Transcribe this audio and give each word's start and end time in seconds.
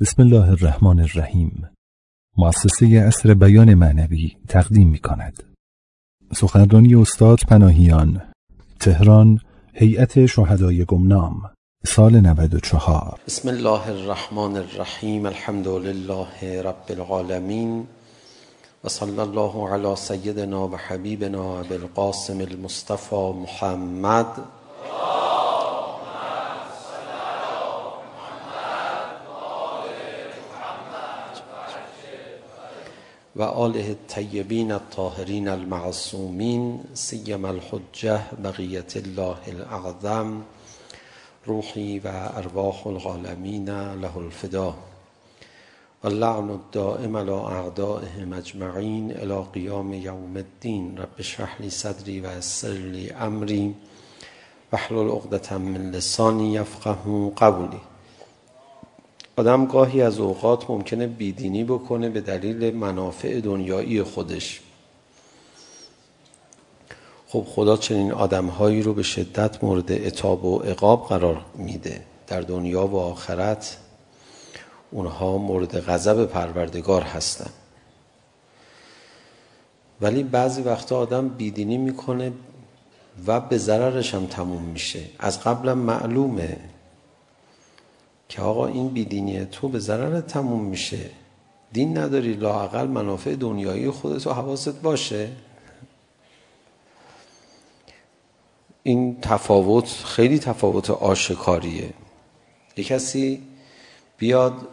بسم 0.00 0.22
الله 0.22 0.50
الرحمن 0.50 1.00
الرحیم 1.00 1.68
مؤسسه 2.36 2.86
اثر 2.86 3.34
بیان 3.34 3.74
معنوی 3.74 4.36
تقدیم 4.48 4.88
می 4.88 4.98
کند. 4.98 5.42
سخنرانی 6.32 6.94
استاد 6.94 7.38
پناهیان 7.48 8.22
تهران 8.80 9.40
هیئت 9.74 10.26
شهدای 10.26 10.84
گمنام 10.84 11.50
سال 11.86 12.20
94 12.20 13.20
بسم 13.26 13.48
الله 13.48 13.88
الرحمن 13.88 14.56
الرحیم 14.56 15.26
الحمد 15.26 15.68
لله 15.68 16.62
رب 16.62 16.90
العالمین 16.90 17.86
و 18.84 18.88
صلی 18.88 19.18
الله 19.18 19.68
علی 19.72 19.96
سیدنا 19.96 20.68
و 20.68 20.76
حبیبنا 20.76 21.62
بالقاسم 21.62 22.38
المصطفى 22.38 23.32
محمد 23.32 24.26
وآله 33.38 33.90
الطيبين 33.90 34.72
الطاهرين 34.72 35.48
المعصومين 35.48 36.84
سيما 36.94 37.50
الحجة 37.50 38.20
بقية 38.38 38.86
الله 38.96 39.38
الأعظم 39.48 40.40
روحي 41.48 42.00
وأرواح 42.04 42.86
العالمين 42.86 43.94
له 44.02 44.18
الفداء 44.18 44.74
واللعن 46.04 46.50
الدائم 46.50 47.16
على 47.16 47.32
أعدائهم 47.32 48.34
أجمعين 48.34 49.10
إلى 49.10 49.44
قيام 49.54 49.94
يوم 49.94 50.36
الدين 50.36 50.98
رب 50.98 51.18
اشرح 51.18 51.60
لي 51.60 51.70
صدري 51.70 52.20
ويسر 52.20 52.68
لي 52.94 53.12
أمري 53.12 53.74
واحلل 54.72 55.10
عقدة 55.10 55.58
من 55.58 55.92
لساني 55.92 56.54
يفقه 56.54 57.32
قولي 57.36 57.80
آدم 59.38 59.66
گاهی 59.66 60.02
از 60.02 60.18
اوقات 60.18 60.70
ممکنه 60.70 61.06
بیدینی 61.06 61.64
بکنه 61.64 62.08
به 62.08 62.20
دلیل 62.20 62.74
منافع 62.74 63.40
دنیایی 63.40 64.02
خودش. 64.02 64.60
خب 67.28 67.44
خدا 67.48 67.76
چنین 67.76 68.12
آدمهایی 68.12 68.82
رو 68.82 68.94
به 68.94 69.02
شدت 69.02 69.64
مورد 69.64 69.92
عتاب 69.92 70.44
و 70.44 70.58
عقاب 70.58 71.08
قرار 71.08 71.44
میده. 71.54 72.02
در 72.26 72.40
دنیا 72.40 72.86
و 72.86 72.96
آخرت 72.96 73.76
اونها 74.90 75.38
مورد 75.38 75.80
غضب 75.80 76.24
پروردگار 76.24 77.02
هستن. 77.02 77.50
ولی 80.00 80.22
بعضی 80.22 80.62
وقتا 80.62 80.98
آدم 80.98 81.28
بیدینی 81.28 81.78
میکنه 81.78 82.32
و 83.26 83.40
به 83.40 83.58
ضررش 83.58 84.14
هم 84.14 84.26
تموم 84.26 84.62
میشه. 84.62 85.00
از 85.18 85.40
قبلم 85.40 85.78
معلومه. 85.78 86.56
که 88.28 88.42
آقا 88.42 88.66
این 88.66 88.88
بیدینی 88.88 89.44
تو 89.44 89.68
به 89.68 89.78
ضرر 89.78 90.20
تموم 90.20 90.64
میشه. 90.64 91.10
دین 91.72 91.98
نداری 91.98 92.34
لاقل 92.34 92.86
منافع 92.86 93.34
دنیایی 93.34 93.90
خودت 93.90 94.26
و 94.26 94.32
حواست 94.32 94.82
باشه. 94.82 95.30
این 98.82 99.20
تفاوت 99.20 99.88
خیلی 99.88 100.38
تفاوت 100.38 100.90
آشکاریه. 100.90 101.94
یه 102.76 102.84
کسی 102.84 103.42
بیاد 104.18 104.68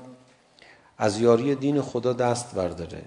از 0.97 1.19
یاری 1.19 1.56
دین 1.56 1.81
خدا 1.81 2.14
دست 2.14 2.56
برداره. 2.56 3.02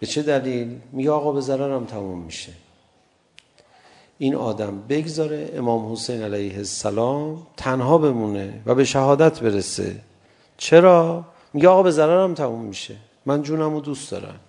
به 0.00 0.06
چه 0.06 0.22
دلیل؟ 0.22 0.80
میگه 0.92 1.10
آقا 1.10 1.32
به 1.32 1.40
ضررم 1.40 1.84
تموم 1.84 2.18
میشه. 2.22 2.52
این 4.22 4.34
آدم 4.34 4.82
بگذاره 4.88 5.50
امام 5.54 5.92
حسین 5.92 6.22
علیه 6.22 6.56
السلام 6.56 7.46
تنها 7.56 7.98
بمونه 7.98 8.62
و 8.66 8.74
به 8.74 8.84
شهادت 8.84 9.40
برسه. 9.40 9.96
چرا؟ 10.56 11.24
میگه 11.52 11.68
آقا 11.68 11.82
به 11.82 11.90
ضررم 11.90 12.34
تموم 12.34 12.64
میشه. 12.64 12.96
من 13.26 13.42
جونمو 13.42 13.80
دوست 13.80 14.10
دارم. 14.10 14.40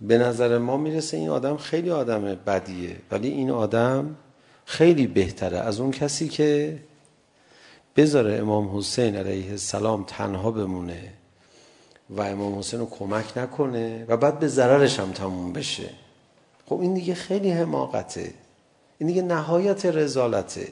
به 0.00 0.18
نظر 0.18 0.58
ما 0.58 0.76
میرسه 0.76 1.16
این 1.16 1.28
آدم 1.28 1.56
خیلی 1.56 1.90
آدم 1.90 2.34
بدیه 2.34 2.96
ولی 3.10 3.28
این 3.28 3.50
آدم 3.50 4.16
خیلی 4.64 5.06
بهتره 5.06 5.58
از 5.58 5.80
اون 5.80 5.90
کسی 5.90 6.28
که 6.28 6.78
بذاره 7.96 8.34
امام 8.34 8.78
حسین 8.78 9.16
علیه 9.16 9.50
السلام 9.50 10.04
تنها 10.04 10.50
بمونه. 10.50 11.21
و 12.10 12.20
امام 12.20 12.58
حسین 12.58 12.80
رو 12.80 12.86
کمک 12.90 13.38
نکنه 13.38 14.04
و 14.08 14.16
بعد 14.16 14.38
به 14.38 14.48
ضررش 14.48 15.00
هم 15.00 15.12
تموم 15.12 15.52
بشه. 15.52 15.90
خب 16.66 16.80
این 16.80 16.94
دیگه 16.94 17.14
خیلی 17.14 17.50
حماقته. 17.50 18.34
این 18.98 19.08
دیگه 19.08 19.22
نهایت 19.22 19.86
رزالته. 19.86 20.68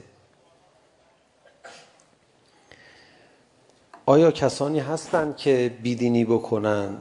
آیا 4.06 4.30
کسانی 4.30 4.80
هستند 4.80 5.36
که 5.36 5.76
بیدینی 5.82 6.24
بکنن 6.24 6.98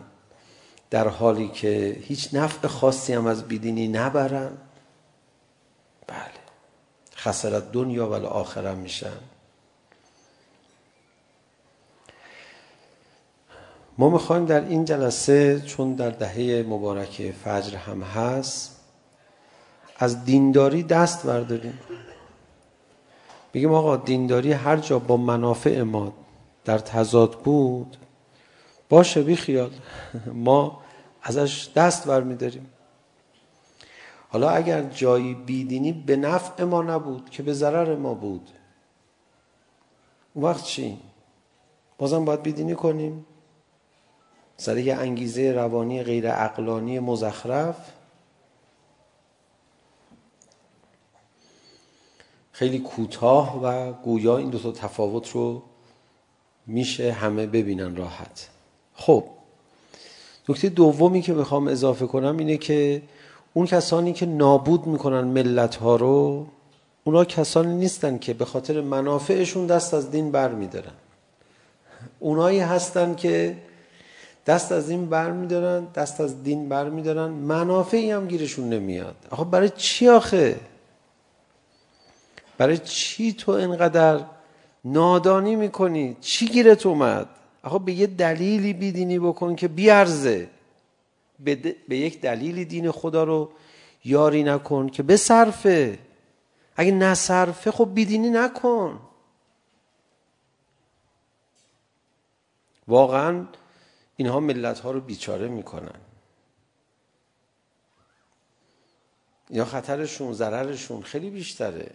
در 0.90 1.08
حالی 1.08 1.48
که 1.48 1.98
هیچ 2.02 2.30
نفع 2.34 2.68
خاصی 2.68 3.14
هم 3.14 3.26
از 3.26 3.44
بیدینی 3.44 3.88
نبرن؟ 3.88 4.58
بله. 6.08 6.20
خسرت 7.16 7.72
دنیا 7.72 8.10
و 8.10 8.26
آخرم 8.26 8.78
میشن. 8.78 9.18
ما 14.00 14.10
میخوایم 14.10 14.46
در 14.46 14.66
این 14.66 14.86
جلسه 14.86 15.62
چون 15.62 15.94
در 15.94 16.10
دهه 16.10 16.66
مبارک 16.70 17.32
فجر 17.32 17.78
هم 17.78 18.02
هست 18.04 18.80
از 19.98 20.26
دینداری 20.26 20.84
دست 20.84 21.26
برداریم. 21.26 21.80
بگیم 23.54 23.74
آقا 23.74 23.98
دینداری 23.98 24.52
هر 24.52 24.78
جا 24.78 25.00
با 25.00 25.18
منافع 25.18 25.82
ما 25.82 26.14
در 26.66 26.78
تضاد 26.78 27.40
بود 27.40 27.98
باشه 28.90 29.22
بی 29.22 29.36
خیال 29.36 29.72
ما 30.48 30.82
ازش 31.22 31.70
دست 31.76 32.08
برمیداریم. 32.08 32.70
حالا 34.30 34.50
اگر 34.50 34.84
جایی 34.84 35.34
بیدینی 35.34 35.94
به 35.94 36.16
نفع 36.16 36.64
ما 36.64 36.82
نبود 36.82 37.30
که 37.30 37.44
به 37.44 37.54
ضرر 37.54 37.96
ما 37.96 38.14
بود 38.14 38.50
اون 40.34 40.46
وقت 40.46 40.64
چی؟ 40.64 40.98
بازم 41.98 42.26
باید 42.26 42.42
بیدینی 42.44 42.76
کنیم. 42.76 43.26
سر 44.60 44.78
یه 44.78 44.96
انگیزه 44.96 45.52
روانی 45.52 46.04
غیر 46.04 46.32
عقلانی 46.32 47.00
مزخرف 47.00 47.76
خیلی 52.52 52.80
کوتاه 52.80 53.64
و 53.64 53.94
گویا 53.94 54.38
این 54.38 54.50
دو 54.50 54.60
تا 54.60 54.72
تفاوت 54.72 55.30
رو 55.30 55.62
میشه 56.68 57.12
همه 57.12 57.48
ببینن 57.48 57.96
راحت 57.96 58.50
خب 58.94 59.24
نکته 60.50 60.70
دومی 60.70 61.22
که 61.22 61.34
بخوام 61.34 61.68
اضافه 61.68 62.08
کنم 62.08 62.38
اینه 62.38 62.58
که 62.58 63.02
اون 63.54 63.66
کسانی 63.66 64.14
که 64.14 64.26
نابود 64.26 64.88
میکنن 64.88 65.22
ملت 65.22 65.76
ها 65.76 65.96
رو 65.96 66.48
اونا 67.04 67.26
کسانی 67.26 67.76
نیستن 67.76 68.18
که 68.18 68.34
به 68.34 68.46
خاطر 68.46 68.82
منافعشون 68.82 69.66
دست 69.68 69.94
از 69.94 70.12
دین 70.12 70.32
برمیدارن 70.32 70.94
اونایی 72.20 72.60
هستن 72.60 73.16
که 73.16 73.58
دست 74.50 74.72
از 74.72 74.90
این 74.90 75.06
برمیدارن 75.06 75.86
دست 75.86 76.22
از 76.22 76.44
دین 76.44 76.70
برمیدارن. 76.70 77.30
منافعی 77.30 78.12
هم 78.12 78.28
گیرشون 78.28 78.70
نمیاد. 78.70 79.16
آخه 79.30 79.44
برای 79.44 79.70
چی 79.70 80.10
آخه؟ 80.10 80.60
برای 82.58 82.78
چی 82.78 83.34
تو 83.34 83.52
اینقدر 83.52 84.26
نادانی 84.86 85.56
میکنی؟ 85.56 86.18
چی 86.22 86.48
گیرت 86.48 86.86
اومد؟ 86.86 87.30
آخه 87.64 87.80
به 87.80 87.94
یه 87.94 88.08
دلیلی 88.08 88.74
بیدینی 88.74 89.20
بکن 89.20 89.56
که 89.56 89.68
بیارزه. 89.68 90.50
به, 91.40 91.56
د... 91.56 91.66
به 91.88 91.98
یک 91.98 92.22
دلیلی 92.22 92.66
دین 92.66 92.92
خدا 92.92 93.24
رو 93.24 93.50
یاری 94.06 94.44
نکن 94.44 94.90
که 94.90 95.04
به 95.04 95.18
صرفه 95.18 96.00
اگه 96.76 96.92
نصرفه 96.92 97.72
خب 97.72 97.90
بیدینی 97.94 98.30
نکن. 98.30 99.00
واقعا 102.88 103.46
اینها 104.20 104.40
ملت 104.40 104.80
ها 104.80 104.92
رو 104.92 105.02
بیچاره 105.02 105.48
میکنن. 105.48 106.00
یا 109.50 109.66
خطرشون 109.66 110.34
ضررشون 110.34 111.02
خیلی 111.02 111.30
بیشتره. 111.30 111.92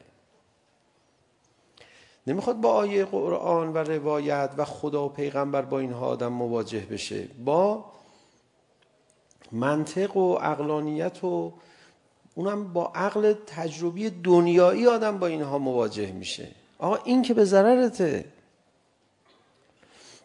نمیخواد 2.26 2.60
با 2.60 2.72
آیه 2.72 3.04
قرآن 3.04 3.72
و 3.72 3.78
روایت 3.78 4.50
و 4.56 4.64
خدا 4.64 5.06
و 5.06 5.08
پیغمبر 5.08 5.62
با 5.62 5.78
اینها 5.78 6.06
آدم 6.06 6.32
مواجه 6.32 6.80
بشه. 6.80 7.28
با 7.44 7.84
منطق 9.52 10.16
و 10.16 10.34
عقلانیت 10.34 11.24
و 11.24 11.52
اونم 12.34 12.72
با 12.72 12.92
عقل 12.94 13.34
تجربی 13.46 14.10
دنیایی 14.10 14.86
آدم 14.86 15.18
با 15.18 15.26
اینها 15.26 15.58
مواجه 15.58 16.12
میشه. 16.12 16.48
آقا 16.78 16.96
این 16.96 17.22
که 17.22 17.34
به 17.34 17.44
ضررته. 17.44 18.24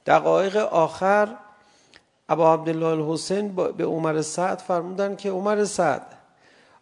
دقایق 0.06 0.56
آخر 0.56 1.38
ابا 2.30 2.54
عبدالله 2.54 2.86
الحسین 2.86 3.56
به 3.78 3.86
عمر 3.86 4.22
سعد 4.22 4.60
فرمودن 4.60 5.16
که 5.16 5.30
عمر 5.30 5.64
سعد 5.64 6.02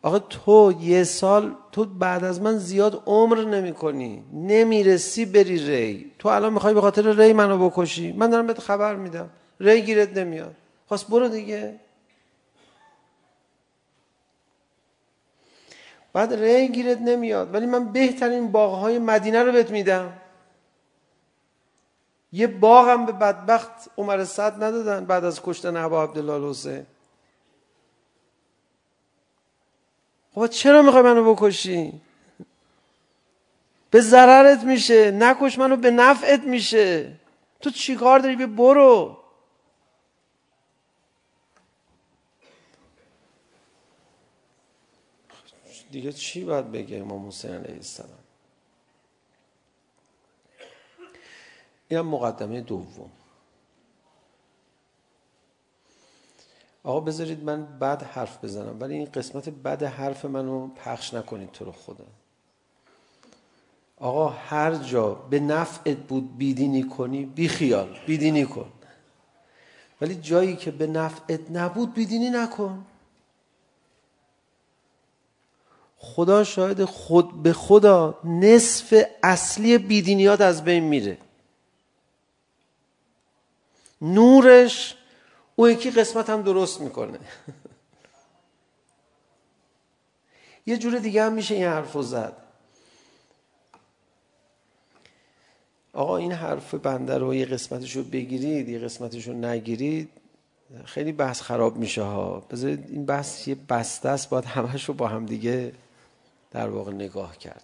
آقا 0.01 0.19
تو 0.19 0.73
یه 0.81 1.03
سال 1.03 1.55
تو 1.71 1.85
بعد 1.85 2.23
از 2.23 2.41
من 2.41 2.57
زیاد 2.57 3.03
عمر 3.05 3.43
نمی 3.43 3.73
کنی 3.73 4.23
نمیرسی 4.33 5.25
بری 5.25 5.57
ری 5.57 6.11
تو 6.19 6.29
الان 6.29 6.53
میخوای 6.53 6.73
به 6.73 6.81
خاطر 6.81 7.11
ری 7.11 7.33
منو 7.33 7.69
بکشی 7.69 8.11
من 8.11 8.29
دارم 8.29 8.47
بهت 8.47 8.59
خبر 8.59 8.95
میدم 8.95 9.29
ری 9.59 9.81
گیرت 9.81 10.17
نمیاد 10.17 10.55
خواست 10.87 11.07
برو 11.07 11.27
دیگه 11.27 11.79
بعد 16.13 16.33
ری 16.33 16.67
گیرت 16.67 17.01
نمیاد 17.01 17.53
ولی 17.53 17.65
من 17.65 17.91
بهترین 17.91 18.51
باغهای 18.51 18.99
مدینه 18.99 19.43
رو 19.43 19.51
بهت 19.51 19.71
میدم 19.71 20.13
یه 22.31 22.47
باغ 22.47 22.89
هم 22.89 23.05
به 23.05 23.11
بدبخت 23.11 23.71
عمر 23.97 24.25
صد 24.25 24.63
ندادن 24.63 25.05
بعد 25.05 25.25
از 25.25 25.41
کشتن 25.43 25.77
عبا 25.77 26.03
عبدالله 26.03 26.33
الحسین 26.33 26.85
خب 30.35 30.47
چرا 30.47 30.81
میخوای 30.81 31.03
منو 31.03 31.33
بکشی 31.33 32.01
به 33.91 34.01
ضررت 34.01 34.63
میشه 34.63 35.11
نکش 35.11 35.59
منو 35.59 35.75
به 35.75 35.91
نفعت 35.91 36.43
میشه 36.43 37.19
تو 37.61 37.69
چی 37.69 37.95
کار 37.95 38.19
داری 38.19 38.35
به 38.35 38.47
برو 38.47 39.17
دیگه 45.91 46.13
چی 46.13 46.43
باید 46.43 46.71
بگه 46.71 46.97
امام 46.97 47.27
حسین 47.27 47.51
علیه 47.51 47.75
السلام 47.75 48.26
یا 51.89 52.03
مقدمه 52.03 52.61
دوم 52.61 53.11
آقا 56.83 56.99
بذارید 56.99 57.43
من 57.43 57.65
بعد 57.79 58.03
حرف 58.03 58.43
بزنم 58.43 58.79
ولی 58.79 58.93
این 58.93 59.05
قسمت 59.05 59.49
بعد 59.49 59.83
حرف 59.83 60.25
منو 60.25 60.67
پخش 60.67 61.13
نکنید 61.13 61.51
تو 61.51 61.65
رو 61.65 61.71
خدا 61.71 62.05
آقا 63.97 64.29
هر 64.29 64.75
جا 64.75 65.13
به 65.13 65.39
نفعت 65.39 65.97
بود 65.97 66.37
بیدینی 66.37 66.83
کنی 66.83 67.25
بی 67.25 67.47
خیال 67.47 67.97
بیدینی 68.07 68.45
کن 68.45 68.71
ولی 70.01 70.15
جایی 70.15 70.55
که 70.55 70.71
به 70.71 70.87
نفعت 70.87 71.51
نبود 71.51 71.93
بیدینی 71.93 72.29
نکن 72.29 72.85
خدا 75.97 76.43
شاید 76.43 76.85
خود 76.85 77.43
به 77.43 77.53
خدا 77.53 78.19
نصف 78.23 79.03
اصلی 79.23 79.77
بیدینیات 79.77 80.41
از 80.41 80.63
بین 80.63 80.83
میره 80.83 81.17
نورش 84.01 84.95
او 85.55 85.69
یکی 85.69 85.91
قسمت 85.91 86.29
هم 86.29 86.41
درست 86.41 86.81
میکنه 86.81 87.19
یه 90.65 90.77
جور 90.77 90.97
دیگه 90.99 91.23
هم 91.23 91.33
میشه 91.33 91.55
این 91.55 91.63
حرف 91.63 91.93
رو 91.93 92.01
زد 92.01 92.33
آقا 95.93 96.17
این 96.17 96.31
حرف 96.31 96.73
بنده 96.73 97.17
رو 97.17 97.35
یه 97.35 97.45
قسمتش 97.45 97.95
رو 97.95 98.03
بگیرید 98.03 98.69
یه 98.69 98.79
قسمتش 98.79 99.27
رو 99.27 99.33
نگیرید 99.33 100.09
خیلی 100.85 101.11
بحث 101.11 101.41
خراب 101.41 101.77
میشه 101.77 102.01
ها 102.01 102.39
بذارید 102.39 102.89
این 102.89 103.05
بحث 103.05 103.47
یه 103.47 103.55
بسته 103.69 104.09
است 104.09 104.29
باید 104.29 104.45
همش 104.45 104.85
رو 104.85 104.93
با 104.93 105.07
هم 105.07 105.25
دیگه 105.25 105.73
در 106.51 106.69
واقع 106.69 106.91
نگاه 106.91 107.37
کرد 107.37 107.63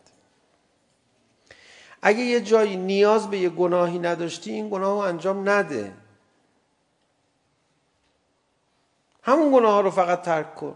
اگه 2.01 2.19
یه 2.19 2.41
جایی 2.41 2.75
نیاز 2.75 3.29
به 3.29 3.39
یه 3.39 3.49
گناهی 3.49 3.99
نداشتی 3.99 4.51
این 4.51 4.69
گناه 4.69 4.91
رو 4.91 4.97
انجام 4.97 5.49
نده 5.49 5.93
همون 9.23 9.51
گناه 9.51 9.71
ها 9.71 9.81
رو 9.81 9.91
فقط 9.91 10.21
ترک 10.21 10.55
کن 10.55 10.75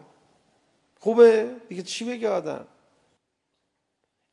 خوبه 1.00 1.56
دیگه 1.70 1.84
چی 1.84 2.06
بگه 2.06 2.30
آدم 2.30 2.68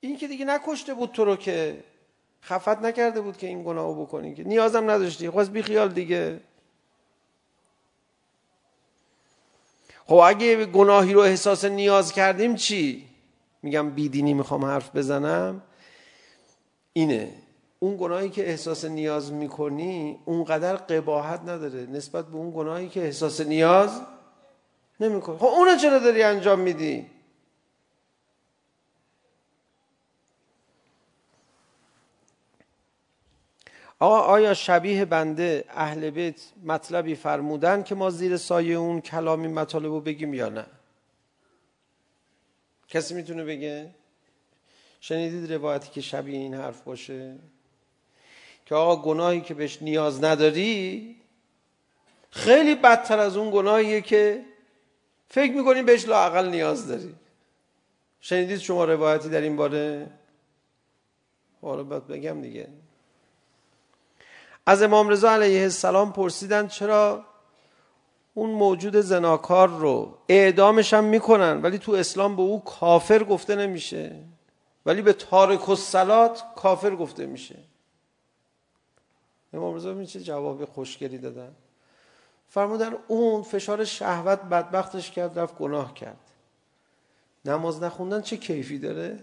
این 0.01 0.17
که 0.17 0.29
دیگه 0.29 0.45
نکشته 0.45 0.95
بود 0.95 1.13
تو 1.13 1.25
رو 1.25 1.37
که 1.37 1.85
خفت 2.43 2.69
نکرده 2.69 3.21
بود 3.21 3.37
که 3.37 3.47
این 3.47 3.63
گناه 3.63 3.87
رو 3.87 4.05
بکنی 4.05 4.35
که 4.35 4.45
نیازم 4.45 4.91
نداشتی 4.91 5.31
خواست 5.31 5.51
بی 5.51 5.63
خیال 5.63 5.89
دیگه 5.89 6.41
خب 10.07 10.15
اگه 10.15 10.67
گناهی 10.67 11.13
رو 11.13 11.21
احساس 11.21 11.65
نیاز 11.65 12.13
کردیم 12.13 12.55
چی 12.55 13.09
میگم 13.63 13.91
بیدینی 13.91 14.35
میخوام 14.35 14.65
حرف 14.65 14.97
بزنم 14.97 15.63
اینه 16.93 17.44
اون 17.79 17.97
گناهی 18.01 18.31
که 18.31 18.49
احساس 18.49 18.85
نیاز 18.85 19.33
میکنی 19.33 20.19
اونقدر 20.25 20.77
قباحت 20.77 21.41
نداره. 21.41 21.87
نسبت 21.87 22.27
به 22.27 22.37
اون 22.37 22.53
گناهی 22.57 22.89
که 22.89 23.05
احساس 23.05 23.41
نیاز 23.41 24.01
نمیکنی. 25.01 25.39
خب 25.39 25.45
اونو 25.45 25.77
چرا 25.77 25.99
داری 25.99 26.23
انجام 26.23 26.61
میدی؟ 26.61 27.07
آقا 33.99 34.19
آیا 34.21 34.55
شبیه 34.55 35.05
بنده 35.05 35.65
اهل 35.69 36.11
بیت 36.11 36.41
مطلبی 36.65 37.15
فرمودن 37.15 37.83
که 37.83 37.95
ما 37.95 38.11
زیر 38.11 38.37
سایه 38.37 38.77
اون 38.77 39.01
کلامی 39.01 39.49
مطالبو 39.49 40.01
بگیم 40.01 40.35
یا 40.35 40.49
نه؟ 40.49 40.67
کسی 42.89 43.15
میتونه 43.15 43.45
بگه؟ 43.45 43.95
شنیدید 45.01 45.53
روایتی 45.53 45.91
که 45.91 46.01
شبیه 46.01 46.39
این 46.39 46.55
حرف 46.55 46.81
باشه؟ 46.81 47.39
که 48.67 48.75
آقا 48.75 49.03
گناهی 49.03 49.41
که 49.41 49.55
بهش 49.55 49.83
نیاز 49.83 50.25
نداری 50.25 51.17
خیلی 52.31 52.75
بدتر 52.75 53.19
از 53.19 53.37
اون 53.37 53.51
گناهیه 53.51 54.01
که 54.01 54.45
فکر 55.29 55.53
میکنیم 55.53 55.87
بهش 55.87 56.09
لااقل 56.09 56.49
نیاز 56.49 56.89
داری. 56.89 57.15
شنیدید 58.21 58.59
شما 58.59 58.85
روایتی 58.85 59.29
در 59.29 59.41
این 59.41 59.57
باره؟ 59.57 60.11
حالا 61.63 61.83
باید 61.83 62.07
بگم 62.07 62.41
دیگه. 62.41 62.69
از 64.67 64.83
امام 64.83 65.09
رضا 65.09 65.31
علیه 65.31 65.63
السلام 65.63 66.13
پرسیدن 66.13 66.69
چرا 66.69 67.25
اون 68.35 68.51
موجود 68.51 68.97
زناکار 68.97 69.69
رو 69.69 70.19
اعدامش 70.29 70.95
هم 70.95 71.05
میکنن 71.05 71.63
ولی 71.63 71.79
تو 71.79 71.93
اسلام 71.93 72.37
به 72.37 72.43
او 72.43 72.65
کافر 72.65 73.25
گفته 73.25 73.57
نمیشه. 73.57 74.17
ولی 74.87 75.03
به 75.03 75.13
تارک 75.13 75.69
الصلات 75.69 76.45
کافر 76.57 76.97
گفته 76.97 77.27
میشه. 77.27 77.57
امام 79.55 79.75
رضا 79.75 80.05
چه 80.05 80.21
جواب 80.21 80.65
خوشگلی 80.65 81.19
دادن 81.19 81.55
فرمودن 82.49 82.97
اون 83.09 83.43
فشار 83.43 83.85
شهوت 83.85 84.41
بدبختش 84.41 85.11
کرد 85.11 85.39
رفت 85.39 85.57
گناه 85.57 85.95
کرد 85.95 86.31
نماز 87.45 87.83
نخوندن 87.83 88.21
چه 88.23 88.37
کیفی 88.37 88.79
داره 88.79 89.19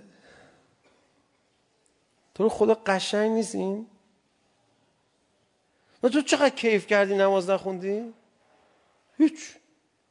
تو 2.35 2.49
خدا 2.49 2.73
قشنگ 2.85 3.31
نیست 3.31 3.55
این 3.55 3.87
و 6.03 6.09
تو 6.09 6.21
چقدر 6.21 6.49
کیف 6.49 6.87
کردی 6.87 7.15
نماز 7.15 7.49
نخوندی 7.49 8.13
هیچ 9.17 9.55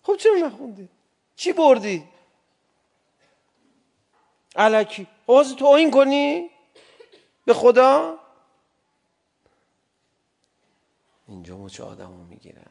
خب 0.02 0.16
چرا 0.16 0.34
نخوندی 0.34 0.88
چی 1.36 1.52
بردی 1.52 2.08
الکی 4.56 5.06
آواز 5.26 5.56
تو 5.56 5.66
این 5.66 5.90
کنی 5.90 6.50
به 7.44 7.54
خدا 7.54 8.19
اینجا 11.30 11.68
چه 11.68 11.82
آدم 11.82 12.08
رو 12.08 12.24
میگیرن؟ 12.24 12.66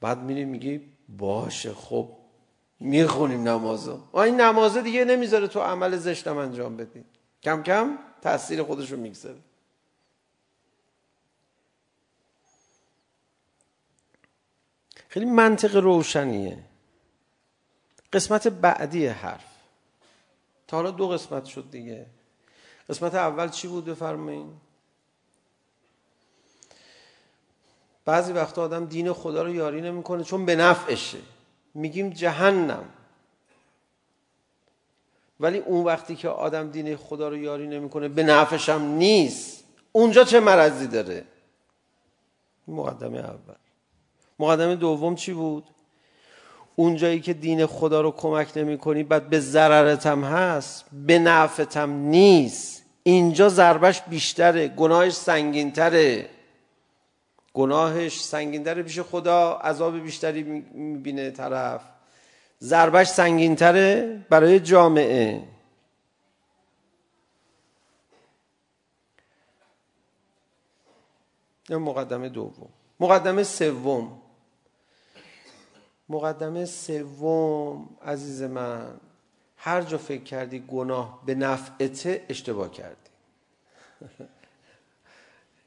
بعد 0.00 0.18
میری 0.18 0.44
میگی 0.44 0.92
باشه 1.08 1.74
خب 1.74 2.16
میخونیم 2.80 3.48
نمازو. 3.48 4.16
این 4.16 4.40
نمازه 4.40 4.82
دیگه 4.82 5.04
نمیذاره 5.04 5.48
تو 5.48 5.60
عمل 5.60 5.96
زشتم 5.96 6.36
انجام 6.36 6.76
بدی. 6.76 7.04
کم 7.42 7.62
کم 7.62 7.98
تاثیر 8.22 8.62
خودش 8.62 8.92
رو 8.92 8.98
میگذاره. 8.98 9.38
خیلی 15.08 15.26
منطق 15.26 15.76
روشنیه. 15.76 16.64
قسمت 18.12 18.48
بعدی 18.48 19.06
حرف. 19.06 19.54
تا 20.66 20.76
حالا 20.76 20.90
دو 20.90 21.08
قسمت 21.08 21.44
شد 21.44 21.70
دیگه. 21.70 22.06
قسمت 22.88 23.14
اول 23.14 23.48
چی 23.48 23.68
بود 23.68 23.84
بفرمایید 23.84 24.73
بعضی 28.04 28.32
وقتا 28.32 28.62
آدم 28.62 28.84
دین 28.84 29.12
خدا 29.12 29.42
رو 29.42 29.54
یاری 29.54 29.80
نمیکنه 29.80 30.24
چون 30.24 30.46
به 30.46 30.56
نفعشه. 30.56 31.18
میگیم 31.74 32.10
جهنم. 32.10 32.84
ولی 35.40 35.58
اون 35.58 35.84
وقتی 35.84 36.16
که 36.16 36.28
آدم 36.28 36.70
دین 36.70 36.96
خدا 36.96 37.28
رو 37.28 37.36
یاری 37.36 37.66
نمیکنه 37.66 38.08
به 38.08 38.22
نفعش 38.22 38.68
هم 38.68 38.82
نیست. 38.82 39.64
اونجا 39.92 40.24
چه 40.24 40.40
مرضی 40.40 40.86
داره؟ 40.86 41.24
مقدمه 42.68 43.18
اول. 43.18 43.54
مقدمه 44.38 44.76
دوم 44.76 45.14
چی 45.14 45.32
بود؟ 45.32 45.64
اونجایی 46.76 47.20
که 47.20 47.32
دین 47.32 47.66
خدا 47.66 48.00
رو 48.00 48.10
کمک 48.10 48.48
نمی 48.56 48.78
کنی 48.78 49.02
بعد 49.02 49.30
به 49.30 49.40
ضررت 49.40 50.06
هم 50.06 50.24
هست 50.24 50.84
به 51.06 51.18
نفعت 51.18 51.76
هم 51.76 51.90
نیست. 51.90 52.82
اینجا 53.02 53.48
ضربش 53.48 54.02
بیشتره 54.02 54.68
گناهش 54.68 55.12
سنگینتره. 55.12 56.28
گناهش 57.54 58.24
سنگینتره 58.24 58.82
پیش 58.82 59.00
خدا 59.00 59.52
عذاب 59.52 59.98
بیشتری 59.98 60.42
میبینه 60.42 61.30
طرف. 61.30 61.82
ضربش 62.62 63.06
سنگین‌تره 63.06 64.26
برای 64.30 64.60
جامعه. 64.60 65.42
این 71.68 71.78
مقدمه 71.78 72.28
دوم. 72.28 72.68
مقدمه 73.00 73.42
سوم. 73.42 74.22
مقدمه 76.08 76.64
سوم 76.64 77.88
عزیز 78.02 78.42
من 78.42 79.00
هر 79.56 79.82
جا 79.82 79.98
فکر 79.98 80.22
کردی 80.22 80.64
گناه 80.68 81.22
به 81.26 81.34
نفعته 81.34 82.24
اشتباه 82.28 82.70
کردی. 82.70 83.10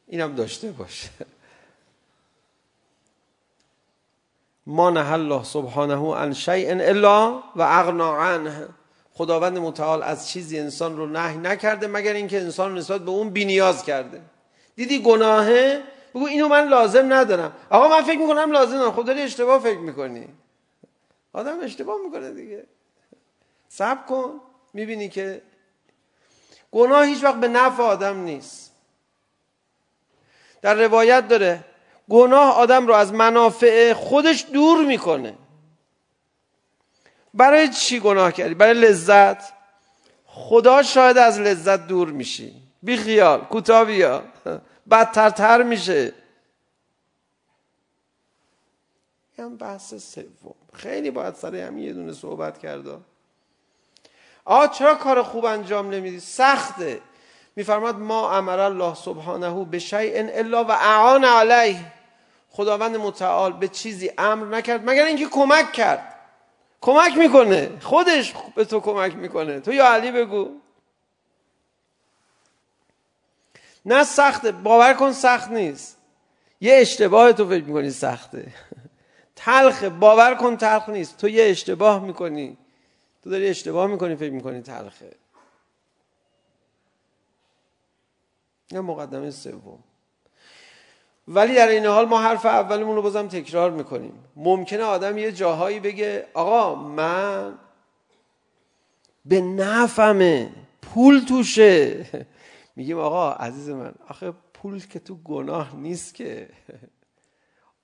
اینم 0.08 0.36
داشته 0.36 0.72
باشه. 0.72 1.10
ما 4.70 4.90
نه 4.90 5.12
الله 5.12 5.44
سبحانه 5.44 6.16
عن 6.16 6.34
شیء 6.34 6.72
الا 6.72 7.44
و 7.56 7.62
اغنا 7.62 8.18
عنه 8.18 8.68
خداوند 9.14 9.58
متعال 9.58 10.04
از 10.04 10.30
چیزی 10.30 10.60
انسان 10.60 10.98
رو 10.98 11.06
نهی 11.08 11.38
نکرده 11.38 11.88
مگر 11.88 12.14
اینکه 12.14 12.42
انسان 12.42 12.72
رو 12.72 12.78
نسبت 12.78 13.02
به 13.02 13.12
اون 13.12 13.30
بینیاز 13.30 13.84
کرده 13.84 14.22
دیدی 14.76 15.02
گناهه 15.02 15.84
بگو 16.16 16.26
اینو 16.26 16.48
من 16.48 16.68
لازم 16.68 17.14
ندارم 17.14 17.52
آقا 17.70 17.88
من 17.88 18.02
فکر 18.02 18.20
میکنم 18.20 18.52
لازم 18.52 18.76
ندارم 18.76 19.04
داری 19.04 19.22
اشتباه 19.22 19.60
فکر 19.60 19.80
میکنی 19.80 20.28
آدم 21.34 21.60
اشتباه 21.64 21.98
میکنه 22.06 22.32
دیگه 22.32 22.64
صبر 23.70 24.06
کن 24.06 24.42
میبینی 24.74 25.10
که 25.10 25.42
گناه 26.72 27.06
هیچ 27.06 27.24
وقت 27.24 27.36
به 27.36 27.48
نفع 27.48 27.84
آدم 27.84 28.18
نیست 28.18 28.72
در 30.62 30.76
روایت 30.76 31.28
داره 31.28 31.64
گناه 32.10 32.56
آدم 32.56 32.88
رو 32.88 32.94
از 32.94 33.14
منافع 33.14 33.94
خودش 33.94 34.46
دور 34.54 34.86
میکنه. 34.86 35.34
برای 37.34 37.70
چی 37.70 38.00
گناه 38.00 38.32
کردی؟ 38.32 38.54
برای 38.54 38.74
لذت. 38.74 39.54
خدا 40.26 40.84
شاید 40.84 41.18
از 41.18 41.40
لذت 41.40 41.88
دور 41.88 42.12
میشی. 42.12 42.54
بی 42.84 42.98
خیال 42.98 43.42
کوتاه 43.42 43.86
بیا 43.86 44.24
بدترتر 44.90 45.64
میشه. 45.64 46.14
هم 49.40 49.58
بحث 49.58 49.94
سوم. 49.94 50.56
خیلی 50.74 51.12
باید 51.12 51.36
سر 51.36 51.56
همین 51.56 51.84
یه 51.84 51.94
دونه 51.94 52.14
صحبت 52.14 52.58
کرده 52.60 52.98
آ 54.46 54.68
چرا 54.68 54.96
کار 54.96 55.24
خوب 55.24 55.46
انجام 55.46 55.90
نمیدی؟ 55.90 56.20
سخته. 56.20 57.02
میفرماد 57.56 57.96
ما 57.96 58.38
امر 58.38 58.60
الله 58.60 58.96
سبحانه 58.96 59.66
به 59.66 59.80
شیء 59.80 60.30
الا 60.34 60.64
و 60.64 60.72
اعان 60.72 61.26
علیه. 61.26 61.97
خداوند 62.58 62.96
متعال 62.96 63.54
به 63.54 63.68
چیزی 63.68 64.12
امر 64.18 64.58
نکرد 64.58 64.90
مگر 64.90 65.06
اینکه 65.06 65.26
کمک 65.26 65.72
کرد. 65.72 66.16
کمک 66.82 67.18
میکنه. 67.18 67.80
خودش 67.80 68.34
به 68.56 68.66
تو 68.66 68.80
کمک 68.80 69.16
میکنه. 69.16 69.60
تو 69.60 69.74
یا 69.74 69.86
علی 69.86 70.12
بگو. 70.12 70.60
نه 73.86 74.04
سخته 74.04 74.52
باور 74.52 74.94
کن 74.94 75.12
سخت 75.12 75.52
نیست. 75.52 75.98
یه 76.62 76.74
اشتباه 76.74 77.34
تو 77.34 77.48
فکر 77.50 77.64
میکنی 77.64 77.92
سخته. 77.92 78.54
تلخ 79.36 79.84
باور 79.84 80.36
کن 80.36 80.58
تلخ 80.58 80.90
نیست. 80.90 81.18
تو 81.18 81.30
یه 81.30 81.50
اشتباه 81.50 82.04
میکنی. 82.04 82.58
تو 83.24 83.30
داری 83.30 83.50
اشتباه 83.50 83.88
میکنی 83.88 84.16
فکر 84.16 84.34
میکنی 84.34 84.62
تلخه. 84.62 85.16
یه 88.72 88.82
مقدمه 88.82 89.32
سوم. 89.32 89.84
ولی 91.28 91.56
در 91.56 91.68
این 91.68 91.86
حال 91.86 92.06
ما 92.06 92.20
حرف 92.20 92.46
اولمون 92.46 92.96
رو 92.96 93.02
بازم 93.02 93.28
تکرار 93.28 93.72
میکنیم 93.72 94.14
ممکنه 94.36 94.84
آدم 94.84 95.18
یه 95.18 95.32
جاهایی 95.32 95.80
بگه 95.80 96.28
آقا 96.34 96.76
من 96.76 97.54
به 99.26 99.42
نفمه 99.42 100.50
پول 100.82 101.20
توشه 101.20 102.06
میگیم 102.76 103.00
آقا 103.00 103.32
عزیز 103.32 103.70
من 103.70 103.94
آخه 104.10 104.34
پول 104.54 104.88
که 104.88 105.00
تو 105.00 105.16
گناه 105.16 105.76
نیست 105.76 106.16
که 106.16 106.50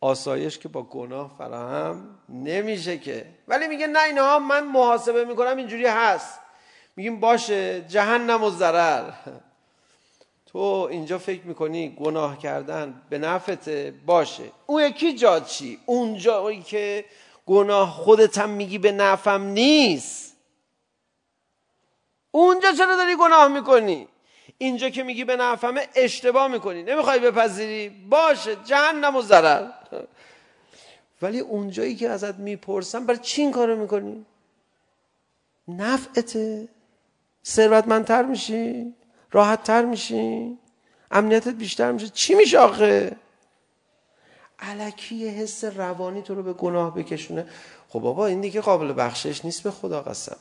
آسایش 0.01 0.59
که 0.59 0.69
با 0.69 0.83
گناه 0.83 1.35
فراهم 1.37 2.19
نمیشه 2.29 2.97
که 2.97 3.25
ولی 3.47 3.67
میگه 3.67 3.87
نه 3.87 4.03
اینها 4.03 4.39
من 4.39 4.67
محاسبه 4.67 5.25
میکنم 5.25 5.57
اینجوری 5.57 5.85
هست 5.85 6.39
میگیم 6.95 7.19
باشه 7.19 7.81
جهنم 7.81 8.43
و 8.43 8.49
ضرر 8.49 9.11
تو 10.53 10.87
اینجا 10.91 11.17
فکر 11.17 11.43
میکنی 11.43 11.89
گناه 11.89 12.39
کردن 12.39 13.01
به 13.09 13.17
نفعت 13.17 13.69
باشه؟ 14.05 14.43
اون 14.65 14.83
یکی 14.83 15.13
جا 15.13 15.39
چی؟ 15.39 15.79
اون 15.85 16.17
جایی 16.17 16.61
که 16.61 17.05
گناه 17.45 17.91
خودت 17.91 18.37
هم 18.37 18.49
میگی 18.49 18.77
به 18.77 18.91
نفعم 18.91 19.43
نیست. 19.43 20.37
اونجا 22.31 22.71
چرا 22.71 22.95
داری 22.95 23.15
گناه 23.15 23.47
میکنی؟ 23.47 24.07
اینجا 24.57 24.89
که 24.89 25.03
میگی 25.03 25.23
به 25.23 25.35
نفعمه 25.35 25.87
اشتباه 25.95 26.47
میکنی. 26.47 26.83
نمیخوای 26.83 27.19
بپذیری؟ 27.19 27.89
باشه 27.89 28.55
جهنم 28.55 29.15
و 29.15 29.21
ضرر. 29.21 29.71
ولی 31.21 31.39
اونجایی 31.39 31.95
که 31.95 32.09
ازت 32.09 32.35
میپرسم 32.35 33.05
برای 33.05 33.19
چی 33.19 33.41
این 33.41 33.51
کارو 33.51 33.75
میکنی؟ 33.75 34.25
نفعته 35.67 36.67
ثروتمندتر 37.45 38.23
میشی؟ 38.23 38.93
راحت 39.33 39.63
تر 39.63 39.85
میشی؟ 39.85 40.57
امنیتت 41.11 41.53
بیشتر 41.53 41.91
میشه؟ 41.91 42.09
چی 42.09 42.35
میشه 42.35 42.59
آخه؟ 42.59 43.15
علکی 44.59 45.27
حس 45.27 45.63
روانی 45.63 46.21
تو 46.21 46.35
رو 46.35 46.43
به 46.43 46.53
گناه 46.53 46.95
بکشونه. 46.95 47.45
خب 47.89 47.99
بابا 47.99 48.25
این 48.27 48.41
دیگه 48.41 48.61
قابل 48.61 48.93
بخشش 48.97 49.45
نیست 49.45 49.63
به 49.63 49.71
خدا 49.71 50.01
قسم. 50.01 50.37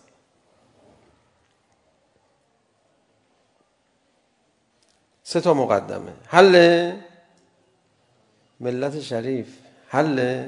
سه 5.22 5.40
تا 5.40 5.54
مقدمه. 5.54 6.12
حل؟ 6.26 6.92
ملت 8.60 9.00
شریف. 9.00 9.46
حل؟ 9.88 10.46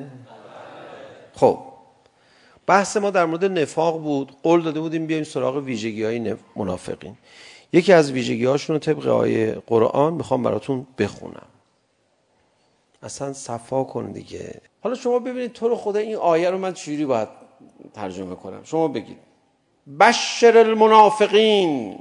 خب. 1.34 1.58
بحث 2.66 2.96
ما 2.96 3.10
در 3.10 3.24
مورد 3.24 3.44
نفاق 3.44 4.00
بود. 4.02 4.36
قول 4.42 4.62
داده 4.62 4.80
بودیم 4.80 5.06
بیایم 5.06 5.24
سراغ 5.24 5.56
ویژگی 5.56 6.04
های 6.04 6.36
منافقین. 6.56 7.16
یکی 7.74 7.92
از 7.92 8.12
ویژگی 8.12 8.44
هاشون 8.44 8.74
رو 8.74 8.80
طبق 8.80 9.06
آیه 9.06 9.62
قرآن 9.66 10.14
میخوام 10.14 10.42
براتون 10.42 10.86
بخونم. 10.98 11.46
اصلا 13.02 13.32
صفا 13.32 13.84
کن 13.84 14.12
دیگه. 14.12 14.60
حالا 14.82 14.94
شما 14.94 15.18
ببینید 15.18 15.52
تو 15.52 15.68
رو 15.68 15.76
خدا 15.76 15.98
این 15.98 16.16
آیه 16.16 16.50
رو 16.50 16.58
من 16.58 16.74
چجوری 16.74 17.04
باید 17.06 17.28
ترجمه 17.94 18.34
کنم؟ 18.34 18.64
شما 18.64 18.88
بگید. 18.88 19.18
بشر 20.00 20.58
المنافقین. 20.58 21.98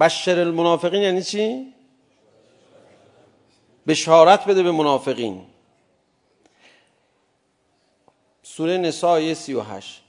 بشر 0.00 0.40
المنافقین 0.40 1.02
یعنی 1.02 1.22
چی؟ 1.22 1.74
بشارت 3.86 4.44
بده 4.44 4.62
به 4.62 4.72
منافقین. 4.72 5.42
سوره 8.42 8.78
نساء 8.78 9.34
38 9.34 10.02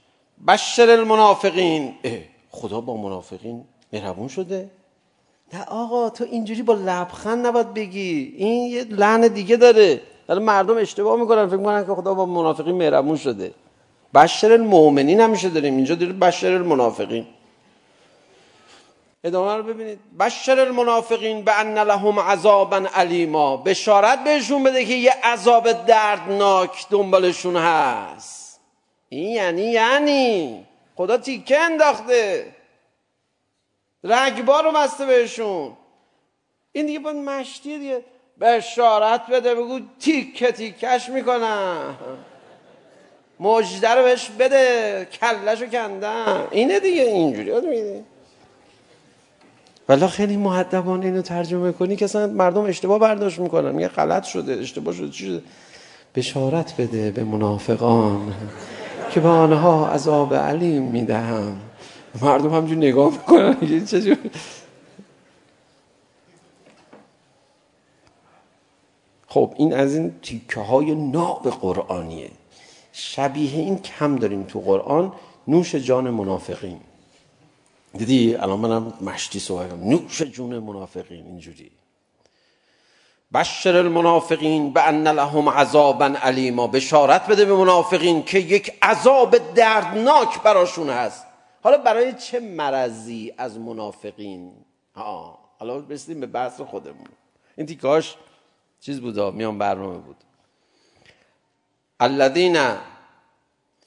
بشر 0.48 0.90
المنافقین. 0.90 1.94
خدا 2.50 2.80
با 2.80 2.96
منافقین 2.96 3.64
مهربون 3.92 4.28
شده؟ 4.28 4.70
نه 5.52 5.64
آقا 5.64 6.10
تو 6.10 6.24
اینجوری 6.24 6.62
با 6.62 6.74
لبخند 6.74 7.46
نباید 7.46 7.74
بگی. 7.74 8.34
این 8.36 8.70
یه 8.70 8.84
لحن 8.84 9.28
دیگه 9.28 9.56
داره. 9.56 10.00
ولی 10.28 10.40
مردم 10.40 10.76
اشتباه 10.78 11.20
میکنن. 11.20 11.46
فکر 11.46 11.56
میکنن 11.56 11.86
که 11.86 11.94
خدا 11.94 12.14
با 12.14 12.26
منافقین 12.26 12.74
مهربون 12.74 13.16
شده. 13.16 13.54
بشر 14.14 14.52
المؤمنین 14.52 15.20
همیشه 15.20 15.48
داریم. 15.48 15.76
اینجا 15.76 15.94
داره 15.94 16.12
بشر 16.12 16.52
المنافقین. 16.52 17.26
ادامه 19.24 19.54
رو 19.54 19.62
ببینید. 19.62 19.98
بشر 20.20 20.60
المنافقین 20.60 21.44
به 21.44 21.60
ان 21.60 21.78
لهم 21.78 22.20
عذابا 22.20 22.82
علیما 22.94 23.56
بشارت 23.56 24.24
بهشون 24.24 24.62
بده 24.62 24.84
که 24.84 24.94
یه 24.94 25.12
عذاب 25.24 25.72
دردناک 25.72 26.86
دنبالشون 26.90 27.56
هست. 27.56 28.60
این 29.08 29.30
یعنی 29.30 29.62
یعنی. 29.62 30.66
خدا 31.00 31.16
تیکه 31.16 31.58
انداخته 31.58 32.46
رگبار 34.04 34.64
رو 34.64 34.72
بسته 34.72 35.06
بهشون 35.06 35.72
این 36.72 36.86
دیگه 36.86 36.98
باید 36.98 37.16
مشتی 37.16 37.78
دیگه 37.78 38.04
بشارت 38.40 39.26
بده 39.26 39.54
بگو 39.54 39.80
تیکه 40.00 40.52
تیکش 40.52 41.08
میکنم 41.08 41.96
مجده 43.40 43.88
رو 43.88 44.02
بهش 44.02 44.30
بده 44.38 45.08
کلش 45.12 45.62
رو 45.62 45.66
کندم 45.66 46.48
اینه 46.50 46.80
دیگه 46.80 47.02
اینجوری 47.02 47.52
آدم 47.52 47.68
میده 47.68 48.04
ولی 49.88 50.06
خیلی 50.06 50.36
محدبانه 50.36 51.06
اینو 51.06 51.22
ترجمه 51.22 51.72
کنی 51.72 51.96
که 51.96 52.04
اصلا 52.04 52.26
مردم 52.26 52.64
اشتباه 52.64 52.98
برداشت 52.98 53.38
میکنن 53.38 53.72
میگه 53.72 53.88
غلط 53.88 54.24
شده 54.24 54.52
اشتباه 54.52 54.94
شده 54.94 55.10
چی 55.10 55.26
شده 55.26 55.42
بشارت 56.14 56.76
بده 56.76 57.10
به 57.10 57.24
منافقان 57.24 58.34
که 59.10 59.20
به 59.20 59.28
آنها 59.28 59.88
عذاب 59.88 60.34
علیم 60.34 60.82
میدهم 60.82 61.60
مردم 62.22 62.54
همجور 62.54 62.76
نگاه 62.76 63.12
میکنن 63.12 63.84
چجور 63.84 64.18
خب 69.28 69.54
این 69.56 69.74
از 69.74 69.94
این 69.94 70.14
تیکه 70.22 70.60
های 70.60 70.94
ناب 70.94 71.50
قرآنیه 71.50 72.30
شبیه 72.92 73.52
این 73.52 73.78
کم 73.78 74.16
داریم 74.16 74.42
تو 74.42 74.60
قرآن 74.60 75.12
نوش 75.48 75.74
جان 75.74 76.10
منافقین 76.10 76.80
دیدی 77.94 78.34
الان 78.34 78.58
منم 78.58 78.92
مشتی 79.00 79.40
صحبت 79.40 79.72
نوش 79.72 80.22
جون 80.22 80.58
منافقین 80.58 81.26
اینجوری 81.26 81.70
بشر 83.34 83.76
المنافقین 83.76 84.72
بان 84.72 85.08
لهم 85.08 85.48
عذابا 85.48 86.06
علیما 86.22 86.66
بشارت 86.66 87.26
بده 87.26 87.44
به 87.44 87.54
منافقین 87.54 88.22
که 88.22 88.38
یک 88.38 88.72
عذاب 88.82 89.54
دردناک 89.54 90.42
براشون 90.42 90.90
هست 90.90 91.26
حالا 91.62 91.78
برای 91.78 92.12
چه 92.12 92.40
مرضی 92.40 93.34
از 93.38 93.58
منافقین 93.58 94.52
ها 94.94 95.38
حالا 95.58 95.78
برسیم 95.78 96.20
به 96.20 96.26
بحث 96.26 96.60
خودمون 96.60 97.06
این 97.56 97.66
تیکاش 97.66 98.16
چیز 98.80 99.00
بودا 99.00 99.30
میان 99.30 99.58
برنامه 99.58 99.98
بود 99.98 100.16
الذين 102.00 102.58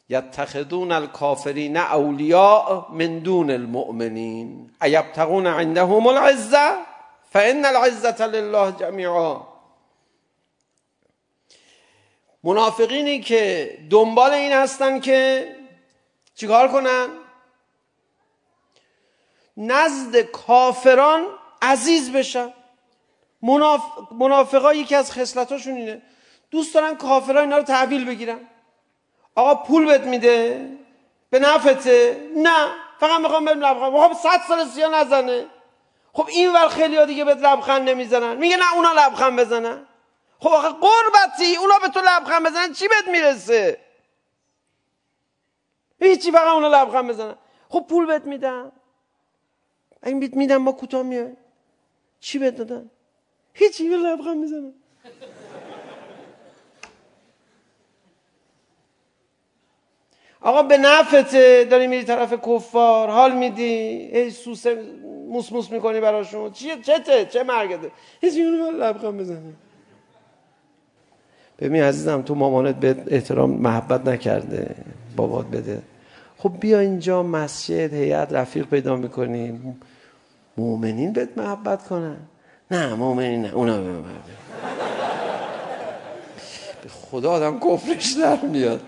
يتخذون 0.09 0.91
الكافرين 0.91 1.77
اولیاء 1.77 2.91
من 2.91 3.19
دون 3.19 3.51
المؤمنين 3.51 4.71
ايبتغون 4.81 5.47
عندهم 5.47 6.07
العزه 6.07 6.92
فإن 7.33 7.65
العزة 7.65 8.27
لله 8.27 8.71
جميعا. 8.71 9.41
منافقینی 12.43 13.21
که 13.21 13.77
دنبال 13.89 14.31
این 14.31 14.51
هستن 14.51 14.99
که 14.99 15.47
چیکار 16.35 16.67
کنن؟ 16.67 17.07
نزد 19.57 20.21
کافران 20.21 21.25
عزیز 21.61 22.11
بشن. 22.11 22.53
مناف... 23.41 23.81
منافقا 24.11 24.73
یکی 24.73 24.95
از 24.95 25.11
خصلتاشون 25.11 25.75
اینه. 25.75 26.01
دوست 26.51 26.73
دارن 26.73 26.95
کافرها 26.95 27.41
اینا 27.41 27.57
رو 27.57 27.63
تحویل 27.63 28.05
بگیرن. 28.05 28.39
آقا 29.35 29.55
پول 29.55 29.85
بهت 29.85 30.01
میده؟ 30.01 30.69
به 31.29 31.39
نفته 31.39 32.21
نه. 32.35 32.73
فقط 32.99 33.19
میخوام 33.19 33.45
بهم 33.45 33.59
لبخند. 33.59 33.93
میخوام 33.93 34.13
100 34.13 34.41
سال 34.47 34.65
سیاه 34.65 34.95
نزنه. 34.95 35.45
خب 36.13 36.27
این 36.29 36.53
ور 36.53 36.67
خیلی 36.67 36.97
ها 36.97 37.05
دیگه 37.05 37.25
بهت 37.25 37.37
لبخند 37.37 37.89
نمیزنن. 37.89 38.37
میگه 38.37 38.57
نه 38.57 38.75
اونا 38.75 38.93
لبخند 38.93 39.39
بزنن. 39.39 39.87
خب 40.39 40.49
آخه 40.49 40.69
قربتی 40.69 41.55
اونا 41.55 41.79
به 41.79 41.87
تو 41.87 41.99
لبخند 41.99 42.45
بزنن 42.45 42.73
چی 42.73 42.87
بهت 42.87 43.07
میرسه؟ 43.07 43.79
هیچی 46.01 46.31
فقط 46.31 46.47
اونا 46.47 46.67
لبخند 46.67 47.09
بزنن. 47.09 47.35
خب 47.69 47.85
پول 47.89 48.05
بهت 48.05 48.25
میدن. 48.25 48.71
این 50.05 50.19
بیت 50.19 50.33
میدن 50.33 50.57
ما 50.57 50.71
کوتاه 50.71 51.03
میای. 51.03 51.33
چی 52.19 52.39
بهت 52.39 52.55
دادن؟ 52.55 52.89
هیچی 53.53 53.89
به 53.89 53.97
لبخند 53.97 54.37
میزنن. 54.37 54.73
آقا 60.43 60.63
به 60.63 60.77
نفته 60.77 61.67
داری 61.71 61.87
میری 61.87 62.03
طرف 62.03 62.33
کفار 62.33 63.09
حال 63.09 63.37
میدی 63.37 63.63
ای 63.63 64.29
سوسه 64.29 64.77
موس 65.29 65.51
موس 65.51 65.71
میکنی 65.71 65.99
براشون 65.99 66.51
چیه 66.51 66.75
چته 66.81 67.25
چه 67.25 67.43
مرگته 67.43 67.91
هیچ 68.21 68.33
میونه 68.37 68.71
لبخند 68.71 69.17
بزنی 69.17 69.53
ببین 71.59 71.83
عزیزم 71.83 72.21
تو 72.21 72.35
مامانت 72.35 72.75
به 72.75 73.03
احترام 73.07 73.49
محبت 73.49 74.07
نکرده 74.07 74.75
بابات 75.15 75.45
بده 75.45 75.81
خب 76.37 76.51
بیا 76.59 76.79
اینجا 76.79 77.23
مسجد 77.23 77.93
هیئت 77.93 78.33
رفیق 78.33 78.65
پیدا 78.65 78.95
میکنی 78.95 79.59
مؤمنین 80.57 81.13
بهت 81.13 81.37
محبت 81.37 81.87
کنن 81.87 82.17
نه 82.71 82.95
مؤمنین 82.95 83.41
نه 83.41 83.53
اونا 83.53 83.77
به 83.77 83.91
محبت 83.91 84.82
خدا 86.89 87.31
آدم 87.31 87.59
کفرش 87.59 88.11
در 88.13 88.39
میاد 88.41 88.81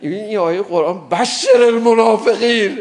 این 0.00 0.38
آیه 0.38 0.62
قرآن 0.62 1.08
بشر 1.08 1.62
المنافقین 1.62 2.78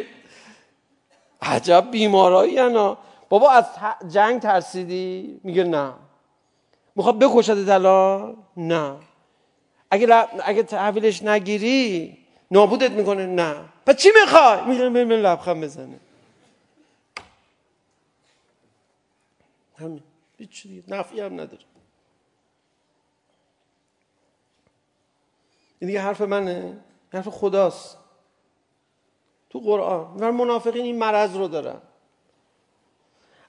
عجب 1.42 1.88
بیمارایی 1.92 2.60
انا 2.60 2.98
بابا 3.30 3.52
از 3.52 3.66
جنگ 4.10 4.42
ترسیدی 4.42 5.40
میگه 5.44 5.63
نه 5.63 5.94
میخواد 6.96 7.20
بکشد 7.20 7.70
الان 7.70 8.38
نه 8.58 8.96
اگه 9.91 10.28
اگه 10.44 10.63
تحویلش 10.63 11.24
نگیری 11.24 12.18
نابودت 12.52 12.91
میکنه 12.91 13.26
نه 13.26 13.56
پس 13.86 13.96
چی 13.96 14.10
میخوای 14.22 14.65
میگه 14.65 14.89
من 14.89 15.12
لبخند 15.12 15.63
بزنه 15.63 16.00
همین 19.78 20.04
هیچ 20.38 20.50
چیزی 20.50 20.84
نفعی 20.88 21.22
هم 21.22 21.34
نداره 21.34 21.60
این 25.80 25.88
دیگه 25.88 26.02
حرف 26.02 26.22
منه 26.22 26.78
حرف 27.13 27.28
خداست 27.28 27.98
تو 29.50 29.60
قرآن 29.60 30.18
و 30.20 30.32
منافقین 30.32 30.86
این 30.86 30.98
مرض 30.98 31.36
رو 31.36 31.48
دارن 31.48 31.82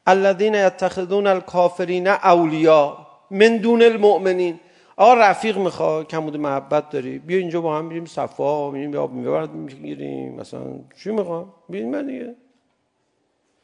الذين 0.06 0.54
يتخذون 0.54 1.26
الكافرين 1.26 2.06
اولیاء 2.06 3.06
من 3.30 3.56
دون 3.56 3.82
المؤمنین 3.82 4.60
آقا 4.96 5.14
رفیق 5.14 5.58
میخواد 5.58 6.08
کمود 6.08 6.36
محبت 6.36 6.90
داری 6.90 7.18
بیا 7.18 7.38
اینجا 7.38 7.60
با 7.60 7.78
هم 7.78 7.88
بریم 7.88 8.04
صفا 8.04 8.70
میریم 8.70 8.96
آب 8.96 9.12
میبرد 9.12 9.50
میگیریم 9.50 10.34
مثلا 10.34 10.62
چی 11.02 11.10
میخواد 11.10 11.46
ببین 11.68 11.90
من 11.90 12.06
دیگه 12.06 12.34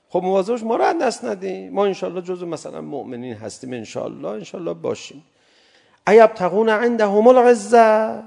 خب 0.09 0.23
مواظبش 0.23 0.63
ما 0.63 0.77
رو 0.77 0.93
دست 0.93 1.25
ندیم 1.25 1.73
ما 1.73 1.85
ان 1.85 1.93
شاء 1.93 2.11
الله 2.11 2.23
جزء 2.23 2.47
مثلا 2.47 2.81
مؤمنین 2.81 3.35
هستیم 3.35 3.73
ان 3.73 3.85
شاء 3.85 4.05
الله 4.05 4.29
ان 4.29 4.45
شاء 4.45 4.61
الله 4.61 4.75
باشیم 4.75 5.25
ایب 6.07 6.27
تقون 6.35 6.69
عندهم 6.69 7.27
العزه 7.27 8.23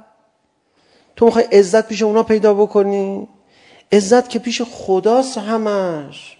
تو 1.17 1.25
میخوای 1.25 1.45
عزت 1.45 1.87
پیش 1.87 2.01
اونا 2.01 2.23
پیدا 2.23 2.53
بکنی؟ 2.53 3.27
عزت 3.91 4.29
که 4.29 4.39
پیش 4.39 4.61
خداست 4.61 5.37
همش. 5.37 6.37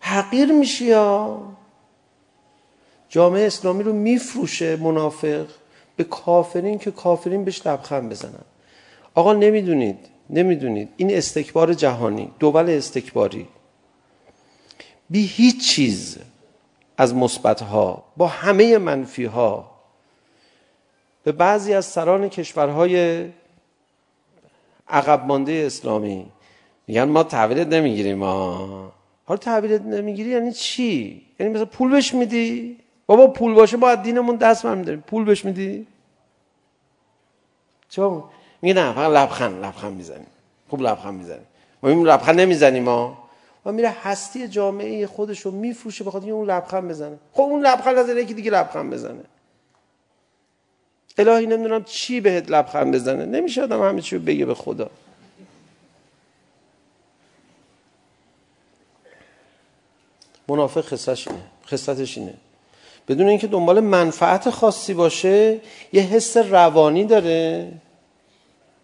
حقیر 0.00 0.52
میشی 0.52 0.84
یا؟ 0.84 1.42
جامعه 3.08 3.46
اسلامی 3.46 3.82
رو 3.82 3.92
میفروشه 3.92 4.76
منافق 4.76 5.46
به 5.96 6.04
کافرین 6.04 6.78
که 6.78 6.90
کافرین 6.90 7.44
بهش 7.44 7.66
لبخند 7.66 8.10
بزنن. 8.10 8.44
آقا 9.14 9.32
نمیدونید 9.32 9.98
نمیدونید. 10.30 10.88
این 10.96 11.14
استکبار 11.14 11.74
جهانی 11.74 12.30
دول 12.38 12.70
استکباری. 12.70 13.48
بی 15.10 15.26
هیچ 15.26 15.70
چیز 15.70 16.18
از 16.96 17.14
مثبت 17.14 17.62
ها 17.62 18.04
با 18.16 18.26
همه 18.26 18.78
منفی 18.78 19.24
ها 19.24 19.75
به 21.26 21.32
بعضی 21.32 21.74
از 21.74 21.84
سران 21.84 22.28
کشورهای 22.28 23.24
عقب 24.88 25.24
مانده 25.26 25.62
اسلامی 25.66 26.26
میگن 26.86 27.04
ما 27.04 27.22
تحویلت 27.22 27.66
نمیگیریم 27.66 28.22
ها 28.22 28.92
حالا 29.24 29.38
تحویلت 29.38 29.82
نمیگیری 29.82 30.30
یعنی 30.30 30.52
چی؟ 30.52 31.22
یعنی 31.40 31.52
مثلا 31.52 31.64
پول 31.64 31.90
بهش 31.90 32.14
میدی؟ 32.14 32.76
بابا 33.06 33.26
پول 33.26 33.54
باشه 33.54 33.76
ما 33.76 33.88
از 33.88 34.02
دینمون 34.02 34.36
دست 34.36 34.66
برمی 34.66 34.84
داریم 34.84 35.04
پول 35.06 35.24
بهش 35.24 35.44
میدی؟ 35.44 35.86
چون 37.88 38.24
میگه 38.62 38.74
نه 38.74 38.92
فقط 38.92 39.10
لبخند 39.10 39.64
لبخند 39.64 39.96
میزنیم. 39.96 40.26
خوب 40.70 40.82
لبخند 40.82 41.14
میزنیم. 41.18 41.46
ما 41.82 41.88
این 41.88 42.02
لبخند 42.06 42.40
نمیزنیم 42.40 42.82
ما 42.82 43.18
و 43.66 43.72
میره 43.72 43.94
هستی 44.02 44.48
جامعه 44.48 45.06
خودش 45.06 45.40
رو 45.40 45.50
میفروشه 45.50 46.04
بخاطر 46.04 46.30
اون 46.30 46.50
لبخند 46.50 46.88
بزنه. 46.88 47.18
خب 47.32 47.42
اون 47.42 47.66
لبخند 47.66 47.96
از 47.96 48.08
یکی 48.08 48.34
دیگه 48.34 48.50
لبخند 48.50 48.92
بزنه. 48.92 49.24
الهی 51.18 51.46
نمیدونم 51.46 51.84
چی 51.84 52.20
بهت 52.20 52.50
لبخند 52.50 52.94
بزنه 52.94 53.26
نمیشه 53.26 53.62
آدم 53.62 53.88
همه 53.88 54.00
چی 54.00 54.16
رو 54.16 54.22
بگه 54.22 54.44
به 54.44 54.54
خدا 54.54 54.90
منافق 60.48 60.80
خصتش 60.80 61.28
اینه 61.28 61.42
خصتش 61.66 62.18
اینه 62.18 62.34
بدون 63.08 63.28
اینکه 63.28 63.46
دنبال 63.46 63.80
منفعت 63.80 64.50
خاصی 64.50 64.94
باشه 64.94 65.60
یه 65.92 66.02
حس 66.02 66.36
روانی 66.36 67.04
داره 67.04 67.72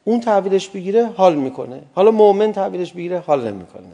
اون 0.04 0.20
تحویلش 0.20 0.68
بگیره 0.68 1.06
حال 1.06 1.34
میکنه 1.34 1.82
حالا 1.94 2.10
مؤمن 2.10 2.52
تحویلش 2.52 2.92
بگیره 2.92 3.18
حال 3.18 3.52
نمیکنه 3.52 3.86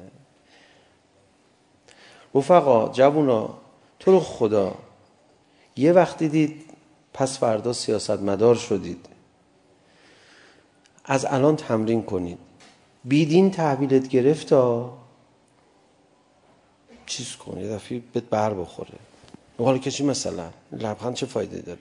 رفقا 2.34 2.88
جوونا 2.88 3.54
تو 4.00 4.12
رو 4.12 4.20
خدا 4.20 4.74
یه 5.76 5.92
وقتی 5.92 6.28
دید 6.28 6.64
پس 7.18 7.38
فردا 7.38 7.72
سیاست 7.72 8.10
مدار 8.10 8.54
شدید. 8.54 9.06
از 11.04 11.26
الان 11.30 11.56
تمرین 11.56 12.02
کنید. 12.02 12.38
بیدین 13.04 13.50
تحویلت 13.50 14.08
گرفت 14.08 14.48
چیز 17.06 17.36
کن 17.36 17.60
یه 17.60 17.68
دفعه 17.68 18.02
بهت 18.12 18.24
بر 18.24 18.54
بخوره. 18.54 18.98
حالا 19.58 19.78
کشی 19.78 20.04
مثلا 20.04 20.50
لبخند 20.72 21.14
چه 21.14 21.26
فایده 21.26 21.58
داره؟ 21.58 21.78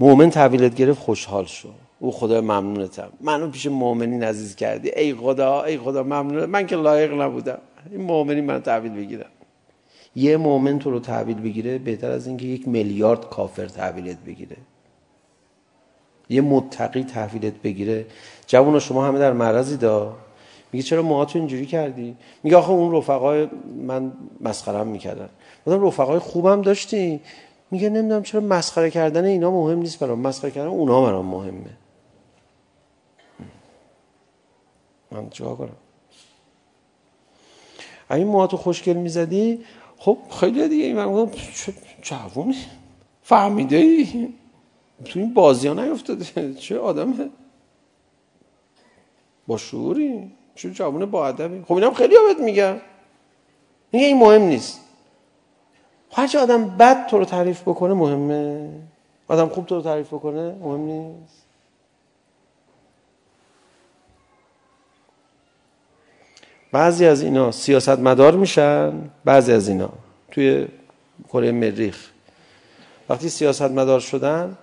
مؤمن 0.00 0.30
تحویلت 0.30 0.74
گرفت 0.74 1.00
خوشحال 1.00 1.46
شو. 1.46 1.68
او 1.98 2.12
خدا 2.12 2.40
ممنونتم 2.40 3.08
منو 3.20 3.50
پیش 3.50 3.66
مؤمنین 3.66 4.24
عزیز 4.24 4.56
کردی. 4.56 4.90
ای 4.90 5.14
خدا 5.14 5.62
ای 5.62 5.78
خدا 5.78 6.02
ممنون. 6.02 6.44
من 6.44 6.66
که 6.66 6.76
لایق 6.76 7.12
نبودم. 7.12 7.58
این 7.90 8.00
مؤمنین 8.00 8.44
من 8.44 8.62
تحویل 8.62 8.92
بگیرم. 8.92 9.30
یه 10.18 10.36
مؤمن 10.36 10.78
تو 10.78 10.90
رو 10.90 11.00
تحویل 11.00 11.40
بگیره 11.40 11.78
بهتر 11.78 12.10
از 12.10 12.26
اینکه 12.26 12.46
یک 12.46 12.68
میلیارد 12.68 13.28
کافر 13.30 13.66
تحویلت 13.66 14.18
بگیره. 14.18 14.56
یه 16.28 16.40
متقی 16.40 17.04
تحویلت 17.04 17.54
بگیره. 17.62 18.06
جوون 18.46 18.78
شما 18.78 19.06
همه 19.06 19.18
در 19.18 19.32
معرضی 19.32 19.76
دا. 19.76 20.16
میگه 20.72 20.82
چرا 20.82 21.02
موهاتون 21.02 21.42
اینجوری 21.42 21.66
کردی؟ 21.66 22.16
میگه 22.42 22.56
آخه 22.56 22.70
اون 22.70 22.94
رفقای 22.94 23.48
من 23.86 24.12
مسخرم 24.40 24.86
میکردن. 24.86 25.28
مثلا 25.66 25.88
رفقای 25.88 26.18
خوبم 26.18 26.62
داشتی. 26.62 27.20
میگه 27.70 27.88
نمیدونم 27.88 28.22
چرا 28.22 28.40
مسخره 28.40 28.90
کردن 28.90 29.24
اینا 29.24 29.50
مهم 29.50 29.78
نیست 29.78 29.98
برام. 29.98 30.20
مسخره 30.20 30.50
کردن 30.50 30.68
اونا 30.68 31.02
برام 31.02 31.26
مهمه. 31.26 31.70
من 35.12 35.30
چیکار 35.30 35.56
کنم؟ 35.56 35.76
اگه 38.08 38.24
موهاتو 38.24 38.56
خوشگل 38.56 38.92
میزدی 38.92 39.64
خب 39.98 40.18
خیلی 40.40 40.68
دیگه 40.68 40.84
این 40.84 40.96
من 40.96 41.30
جوونه 42.02 42.54
فهمیده 43.22 43.76
ای 43.76 44.28
تو 45.04 45.18
این 45.18 45.34
بازی 45.34 45.68
ها 45.68 45.74
نیفتاده 45.74 46.54
چه 46.54 46.78
آدمه 46.78 47.30
با 49.46 49.56
شعوری 49.56 50.32
چه 50.54 50.70
جوونه 50.70 51.06
با 51.06 51.28
ادبی 51.28 51.64
خب 51.64 51.72
اینم 51.72 51.94
خیلی 51.94 52.14
بهت 52.28 52.40
میگم 52.40 52.80
میگه 53.92 54.06
این 54.06 54.18
مهم 54.18 54.42
نیست 54.42 54.80
هرچه 56.12 56.38
آدم 56.38 56.76
بد 56.76 57.06
تو 57.06 57.18
رو 57.18 57.24
تعریف 57.24 57.62
بکنه 57.62 57.94
مهمه 57.94 58.70
آدم 59.28 59.48
خوب 59.48 59.66
تو 59.66 59.74
رو 59.74 59.82
تعریف 59.82 60.08
بکنه 60.08 60.54
مهم 60.54 60.80
نیست 60.80 61.47
بعضی 66.72 67.06
از 67.06 67.22
اینا 67.22 67.50
سیاست 67.50 67.98
مدار 67.98 68.36
میشن 68.36 68.92
بعضی 69.24 69.52
از 69.52 69.68
اینا 69.68 69.90
توی 70.30 70.66
کره 71.28 71.52
مریخ 71.52 72.08
وقتی 73.08 73.28
سیاست 73.28 73.62
مدار 73.62 74.00
شدن 74.00 74.58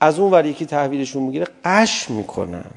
از 0.00 0.18
اون 0.18 0.30
ور 0.30 0.46
یکی 0.46 0.66
تحویلشون 0.66 1.22
میگیره 1.22 1.46
قش 1.64 2.10
میکنن 2.10 2.70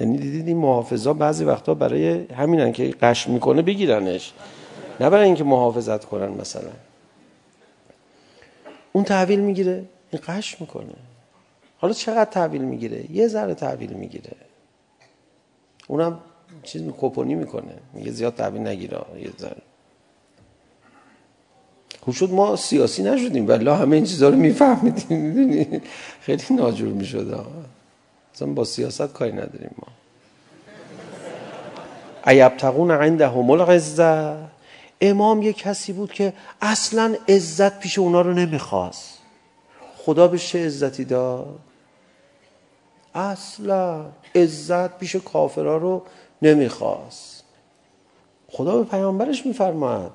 یعنی 0.00 0.18
دیدید 0.18 0.48
این 0.48 0.56
محافظا 0.56 1.12
بعضی 1.12 1.44
وقتا 1.44 1.74
برای 1.74 2.24
همینن 2.24 2.72
که 2.72 2.90
قش 3.02 3.28
میکنه 3.28 3.62
بگیرنش 3.62 4.32
نه 5.00 5.10
برای 5.10 5.24
اینکه 5.24 5.44
محافظت 5.44 6.04
کنن 6.04 6.28
مثلا 6.28 6.70
اون 8.92 9.04
تحویل 9.04 9.40
میگیره 9.40 9.84
این 10.10 10.22
قش 10.28 10.60
میکنه 10.60 10.94
حالا 11.78 11.94
چقدر 11.94 12.30
تحویل 12.30 12.62
میگیره 12.62 13.10
یه 13.10 13.28
ذره 13.28 13.54
تحویل 13.54 13.92
میگیره 13.92 14.32
اونم 15.88 16.20
چیز 16.66 16.82
کوپونی 16.82 17.34
میکنه. 17.34 17.74
میگه 17.92 18.10
زیاد 18.10 18.34
تعبیر 18.34 18.60
نگیرا. 18.60 19.06
یه 19.22 19.30
ذره. 19.40 19.62
خوب 22.00 22.14
شد 22.14 22.30
ما 22.30 22.56
سیاسی 22.56 23.02
نشدیم. 23.02 23.46
والله 23.48 23.76
همه 23.76 23.96
این 23.96 24.04
چیزا 24.04 24.28
رو 24.28 24.36
میفهمیدیم. 24.36 25.20
میدونی؟ 25.20 25.80
خیلی 26.20 26.42
ناجور 26.50 26.88
میشد. 26.88 27.46
مثلا 28.34 28.48
با 28.48 28.64
سیاست 28.64 29.12
کاری 29.12 29.32
نداریم 29.32 29.70
ما. 29.78 29.88
ایبتقون 32.26 32.90
عنده 32.90 33.28
هم 33.28 33.50
العزه 33.50 34.36
امام 35.00 35.42
یه 35.42 35.52
کسی 35.52 35.92
بود 35.92 36.12
که 36.12 36.32
اصلا 36.60 37.16
عزت 37.28 37.80
پیش 37.80 37.98
اونا 37.98 38.20
رو 38.20 38.32
نمیخواست. 38.32 39.18
خدا 39.96 40.28
به 40.28 40.38
چه 40.38 40.66
عزتی 40.66 41.04
داد؟ 41.04 41.58
اصلا 43.14 44.04
عزت 44.34 44.98
پیش 44.98 45.16
کافرها 45.16 45.76
رو 45.76 46.02
نمیخواست 46.42 47.44
خدا 48.48 48.76
به 48.76 48.84
پیامبرش 48.84 49.46
میفرماد 49.46 50.12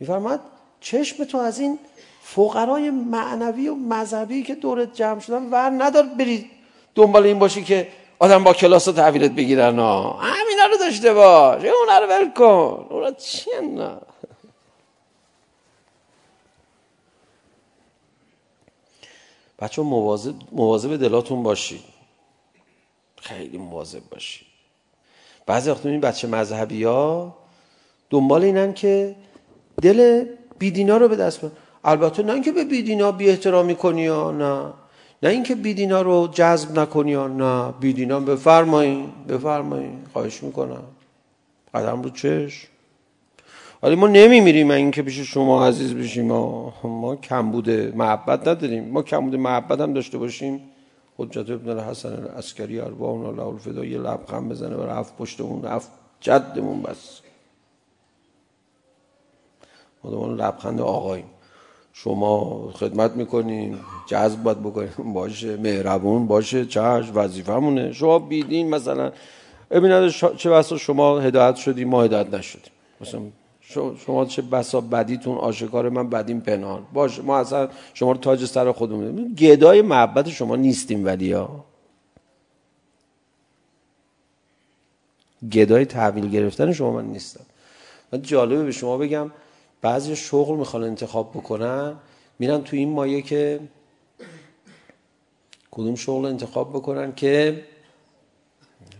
میفرماد 0.00 0.40
چشم 0.80 1.24
تو 1.24 1.38
از 1.38 1.58
این 1.58 1.78
فقرای 2.22 2.90
معنوی 2.90 3.68
و 3.68 3.74
مذهبی 3.74 4.42
که 4.42 4.54
دورت 4.54 4.94
جمع 4.94 5.20
شدن 5.20 5.50
ور 5.50 5.84
ندار 5.84 6.02
بری 6.02 6.50
دنبال 6.94 7.26
این 7.26 7.38
باشی 7.38 7.64
که 7.64 7.88
آدم 8.18 8.44
با 8.44 8.52
کلاس 8.52 8.84
تحویلت 8.84 9.30
بگیرن 9.30 9.78
ها 9.78 10.12
همینا 10.12 10.66
رو 10.66 10.76
داشته 10.76 11.14
باش 11.14 11.64
اونا 11.64 11.98
رو 11.98 12.06
ول 12.06 12.32
کن 12.32 12.86
اونا 12.90 13.12
چی 13.12 13.50
نه 13.76 13.96
بچه 19.58 19.82
مواظب 19.82 20.34
مواظب 20.52 20.96
دلاتون 20.96 21.42
باشید 21.42 21.84
خیلی 23.16 23.58
مواظب 23.58 24.02
باشید 24.10 24.45
بعضی 25.46 25.70
وقت 25.70 25.86
این 25.86 26.00
بچه 26.00 26.28
مذهبی 26.28 26.84
ها 26.84 27.36
دنبال 28.10 28.44
اینن 28.44 28.72
که 28.72 29.14
دل 29.82 30.24
بیدینا 30.58 30.96
رو 30.96 31.08
به 31.08 31.16
دست 31.16 31.40
بیارن. 31.40 31.56
البته 31.84 32.22
نه 32.22 32.32
اینکه 32.32 32.52
به 32.52 32.64
بیدینا 32.64 33.12
بی 33.12 33.28
احترامی 33.28 33.74
کنی 33.74 34.02
یا 34.02 34.30
نه 34.30 34.72
نه 35.22 35.28
اینکه 35.28 35.54
بیدینا 35.54 36.02
رو 36.02 36.28
جذب 36.32 36.78
نکنی 36.78 37.10
یا 37.10 37.26
نه. 37.26 37.72
بیدینا 37.80 38.20
بفرمایین 38.20 39.06
بفرمایین. 39.28 39.98
خواهش 40.12 40.42
میکنم. 40.42 40.82
قدم 41.74 42.02
رو 42.02 42.10
چش. 42.10 42.66
ولی 43.82 43.94
ما 43.94 44.06
نمیمیریم 44.06 44.70
اینکه 44.70 45.02
پیش 45.02 45.18
شما 45.20 45.66
عزیز 45.66 45.94
بشیم. 45.94 46.26
ما, 46.26 46.72
ما 46.82 47.16
کم 47.16 47.50
بوده 47.50 47.92
محبت 47.96 48.48
نداریم. 48.48 48.84
ما 48.84 49.02
کم 49.02 49.24
بوده 49.24 49.36
محبت 49.36 49.80
هم 49.80 49.92
داشته 49.92 50.18
باشیم. 50.18 50.60
حجت 51.18 51.50
ابن 51.50 51.70
الحسن 51.70 52.12
العسکری 52.12 52.80
اربعون 52.80 53.26
الله 53.26 53.46
الفدا 53.46 53.84
یه 53.84 53.98
لبخند 53.98 54.48
بزنه 54.48 54.76
و 54.76 54.82
رفت 54.82 55.16
پشت 55.16 55.40
اون 55.40 55.62
رفت 55.62 55.90
جدمون 56.20 56.82
بس 56.82 57.20
ما 60.04 60.10
دوان 60.10 60.36
لبخند 60.36 60.80
آقاییم 60.80 61.26
شما 61.92 62.70
خدمت 62.72 63.10
میکنین 63.10 63.78
جذب 64.06 64.42
باید 64.42 64.62
بکنین 64.62 65.12
باشه 65.12 65.56
مهربون 65.56 66.26
باشه 66.26 66.66
چش 66.66 67.10
وظیفمونه 67.14 67.92
شما 67.92 68.18
بیدین 68.18 68.70
مثلا 68.70 69.12
ببینید 69.70 70.08
چه 70.36 70.50
بسا 70.50 70.76
شما 70.76 71.20
هدایت 71.20 71.56
شدیم 71.56 71.88
ما 71.88 72.02
هدایت 72.02 72.34
نشدیم 72.34 72.72
مثلا 73.00 73.20
شما 74.06 74.24
چه 74.24 74.42
بسا 74.42 74.80
بدیتون 74.80 75.38
آشکار 75.38 75.88
من 75.88 76.10
بدیم 76.10 76.40
پنهان. 76.40 76.86
باش 76.92 77.18
ما 77.18 77.38
اصلا 77.38 77.68
شما 77.94 78.12
رو 78.12 78.18
تاج 78.18 78.44
سر 78.44 78.72
خودمون 78.72 79.04
میدیم 79.04 79.34
گدای 79.34 79.82
محبت 79.82 80.28
شما 80.28 80.56
نیستیم 80.56 81.04
ولی 81.04 81.32
ها. 81.32 81.64
گدای 85.52 85.84
تحویل 85.84 86.30
گرفتن 86.30 86.72
شما 86.72 86.92
من 86.92 87.04
نیستم. 87.04 87.44
من 88.12 88.22
جالبه 88.22 88.64
به 88.64 88.72
شما 88.72 88.98
بگم 88.98 89.30
بعضی 89.82 90.16
شغل 90.16 90.56
میخوان 90.56 90.84
انتخاب 90.84 91.30
بکنن 91.30 91.96
میرن 92.38 92.62
تو 92.62 92.76
این 92.76 92.92
مایه 92.92 93.22
که 93.22 93.60
کدوم 95.70 95.94
شغل 95.94 96.26
انتخاب 96.26 96.70
بکنن 96.70 97.14
که 97.14 97.64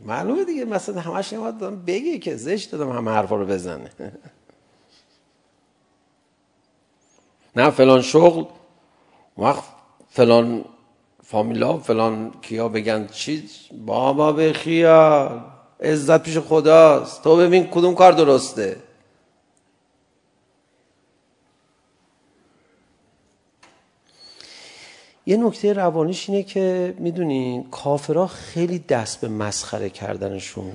معلومه 0.04 0.44
دیگه 0.44 0.64
مثلا 0.64 1.00
همش 1.00 1.32
نماد 1.32 1.58
دادم 1.58 1.82
بگه 1.82 2.18
که 2.18 2.36
زشت 2.36 2.72
دادم 2.72 2.92
همه 2.92 3.10
حرفا 3.10 3.36
رو 3.36 3.46
بزنه. 3.46 3.90
نه 7.56 7.70
فلان 7.70 8.02
شغل 8.02 8.44
وقت 9.38 9.64
فلان 10.10 10.64
فامیلا 11.24 11.78
فلان 11.78 12.32
کیا 12.42 12.68
بگن 12.68 13.06
چیز 13.06 13.58
بابا 13.86 14.32
بخیال 14.32 15.40
عزت 15.80 16.22
پیش 16.22 16.38
خداست 16.38 17.22
تو 17.24 17.36
ببین 17.36 17.66
کدوم 17.66 17.94
کار 17.94 18.12
درسته 18.12 18.76
یه 25.26 25.36
نکته 25.36 25.72
روانیش 25.72 26.30
اینه 26.30 26.42
که 26.42 26.94
میدونین 26.98 27.70
کافرها 27.70 28.26
خیلی 28.26 28.78
دست 28.78 29.20
به 29.20 29.28
مسخره 29.28 29.90
کردنشون 29.90 30.72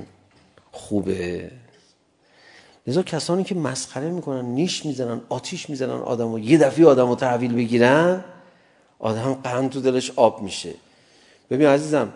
خوبه 0.72 1.52
لذا 2.88 3.04
کسانی 3.04 3.44
که 3.44 3.56
مسخره 3.56 4.10
میکنن 4.10 4.46
نیش 4.46 4.86
میزنن 4.86 5.22
آتیش 5.30 5.70
میزنن 5.70 6.00
آدمو 6.00 6.40
یه 6.40 6.58
دفعه 6.58 6.86
آدمو 6.86 7.16
تحویل 7.16 7.54
بگیرن 7.54 8.24
آدم 9.00 9.34
قند 9.34 9.70
تو 9.70 9.82
دلش 9.82 10.12
آب 10.16 10.42
میشه 10.42 10.74
ببین 11.50 11.68
عزیزم 11.68 12.14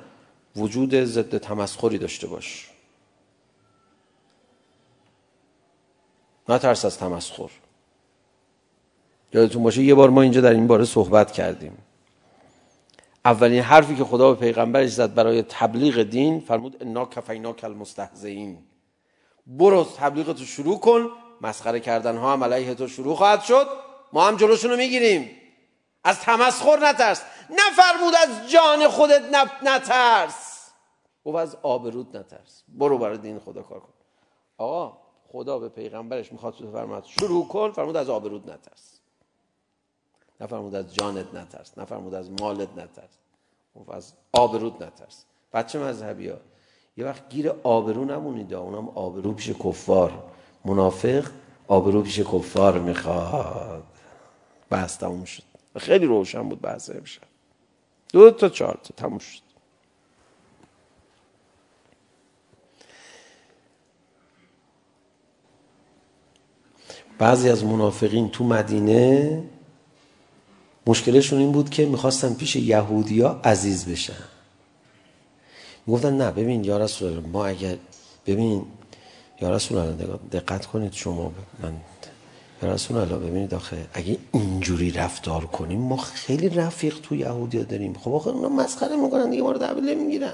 وجود 0.56 1.04
ضد 1.04 1.38
تمسخری 1.38 1.98
داشته 1.98 2.28
باش 2.28 2.70
نه 6.50 6.58
ترس 6.58 6.86
از 6.86 6.98
تمسخر 6.98 7.50
یادتون 9.34 9.64
باشه 9.64 9.84
یه 9.84 9.96
بار 9.96 10.10
ما 10.10 10.22
اینجا 10.22 10.42
در 10.42 10.52
این 10.52 10.68
باره 10.68 10.86
صحبت 10.86 11.32
کردیم 11.32 11.78
اولین 13.26 13.62
حرفی 13.62 13.96
که 13.96 14.04
خدا 14.04 14.34
به 14.34 14.40
پیغمبرش 14.40 14.92
زد 14.92 15.14
برای 15.14 15.42
تبلیغ 15.42 16.04
دین 16.04 16.40
فرمود 16.40 16.78
انا 16.82 17.06
کفیناک 17.06 17.64
المستهزئین 17.64 18.58
برو 19.48 19.84
تبلیغ 19.84 20.34
تو 20.34 20.46
شروع 20.46 20.80
کن 20.80 21.10
مسخره 21.42 21.80
کردن 21.80 22.18
ها 22.18 22.34
هم 22.34 22.44
علیه 22.44 22.76
تو 22.76 22.88
شروع 22.88 23.16
خواهد 23.16 23.42
شد 23.42 23.68
ما 24.14 24.28
هم 24.28 24.36
جلوشون 24.36 24.72
رو 24.72 24.78
میگیریم 24.78 25.32
از 26.04 26.20
تمسخر 26.20 26.80
نترس 26.80 27.22
نفرمود 27.50 28.14
از 28.16 28.52
جان 28.52 28.88
خودت 28.88 29.22
نترس 29.64 30.72
او 31.24 31.38
از 31.38 31.58
آبرود 31.64 32.18
نترس 32.18 32.64
برو 32.68 32.98
برای 32.98 33.18
دین 33.18 33.40
خدا 33.40 33.62
کار 33.62 33.80
کن 33.80 33.94
آقا 34.58 34.98
خدا 35.32 35.60
به 35.60 35.70
پیغمبرش 35.70 36.32
میخواد 36.32 36.54
تو 36.54 36.72
فرماد 36.72 37.06
شروع 37.06 37.48
کن 37.48 37.72
فرمود 37.72 37.96
از 37.96 38.10
آبرود 38.10 38.50
نترس 38.52 39.00
نفرمود 40.42 40.76
از 40.76 40.96
جانت 40.96 41.34
نترس 41.34 41.78
نفرمود 41.78 42.14
از 42.14 42.32
مالت 42.42 42.70
نترس 42.78 43.18
او 43.74 43.94
از 43.94 44.14
آبرود 44.34 44.84
نترس 44.84 45.26
بچه 45.54 45.80
مذهبی 45.80 46.30
ها 46.30 46.38
یه 46.98 47.06
وقت 47.06 47.30
گیر 47.30 47.50
آبرو 47.64 48.06
نمونید 48.06 48.54
اونم 48.54 48.90
آبرو 48.90 49.34
پیش 49.34 49.50
کفار 49.50 50.24
منافق 50.66 51.26
آبرو 51.68 52.02
پیش 52.02 52.20
کفار 52.20 52.80
میخواد 52.80 53.84
بحث 54.70 54.98
تموم 54.98 55.26
شد 55.26 55.44
خیلی 55.78 56.06
روشن 56.06 56.50
بود 56.50 56.62
بحث 56.62 56.90
امشب 56.90 57.22
دو 58.14 58.32
تا 58.32 58.50
چهار 58.50 58.80
تا 58.84 58.94
تموم 58.98 59.18
شد 59.18 59.46
بعضی 67.18 67.50
از 67.50 67.66
منافقین 67.66 68.30
تو 68.30 68.44
مدینه 68.44 69.44
مشکلشون 70.88 71.40
این 71.40 71.52
بود 71.52 71.70
که 71.70 71.86
میخواستن 71.86 72.34
پیش 72.34 72.56
یهودیا 72.56 73.42
عزیز 73.44 73.86
بشن 73.86 74.35
گفتن 75.88 76.18
نه 76.18 76.32
ببین 76.32 76.64
یا 76.64 76.78
رسول 76.78 77.20
ما 77.20 77.46
اگر 77.46 77.78
ببین 78.26 78.66
یا 79.42 79.56
رسول 79.56 79.78
الله 79.78 80.20
دقت 80.32 80.66
کنید 80.66 80.94
شما 80.94 81.32
من 81.64 81.74
یا 82.64 82.74
رسول 82.74 82.98
الله 82.98 83.18
ببینید 83.18 83.54
آخه 83.54 83.88
اگه 83.94 84.18
اینجوری 84.32 84.92
رفتار 84.92 85.46
کنیم 85.46 85.80
ما 85.80 85.98
خیلی 85.98 86.50
رفیق 86.50 87.00
تو 87.00 87.16
یهودیا 87.16 87.64
داریم 87.64 87.94
خب 87.94 88.14
آخه 88.14 88.30
اونا 88.30 88.50
مسخره 88.50 88.96
میکنن 88.96 89.30
دیگه 89.30 89.44
ما 89.44 89.52
رو 89.52 89.58
دعویل 89.58 89.90
نمیگیرن 89.90 90.34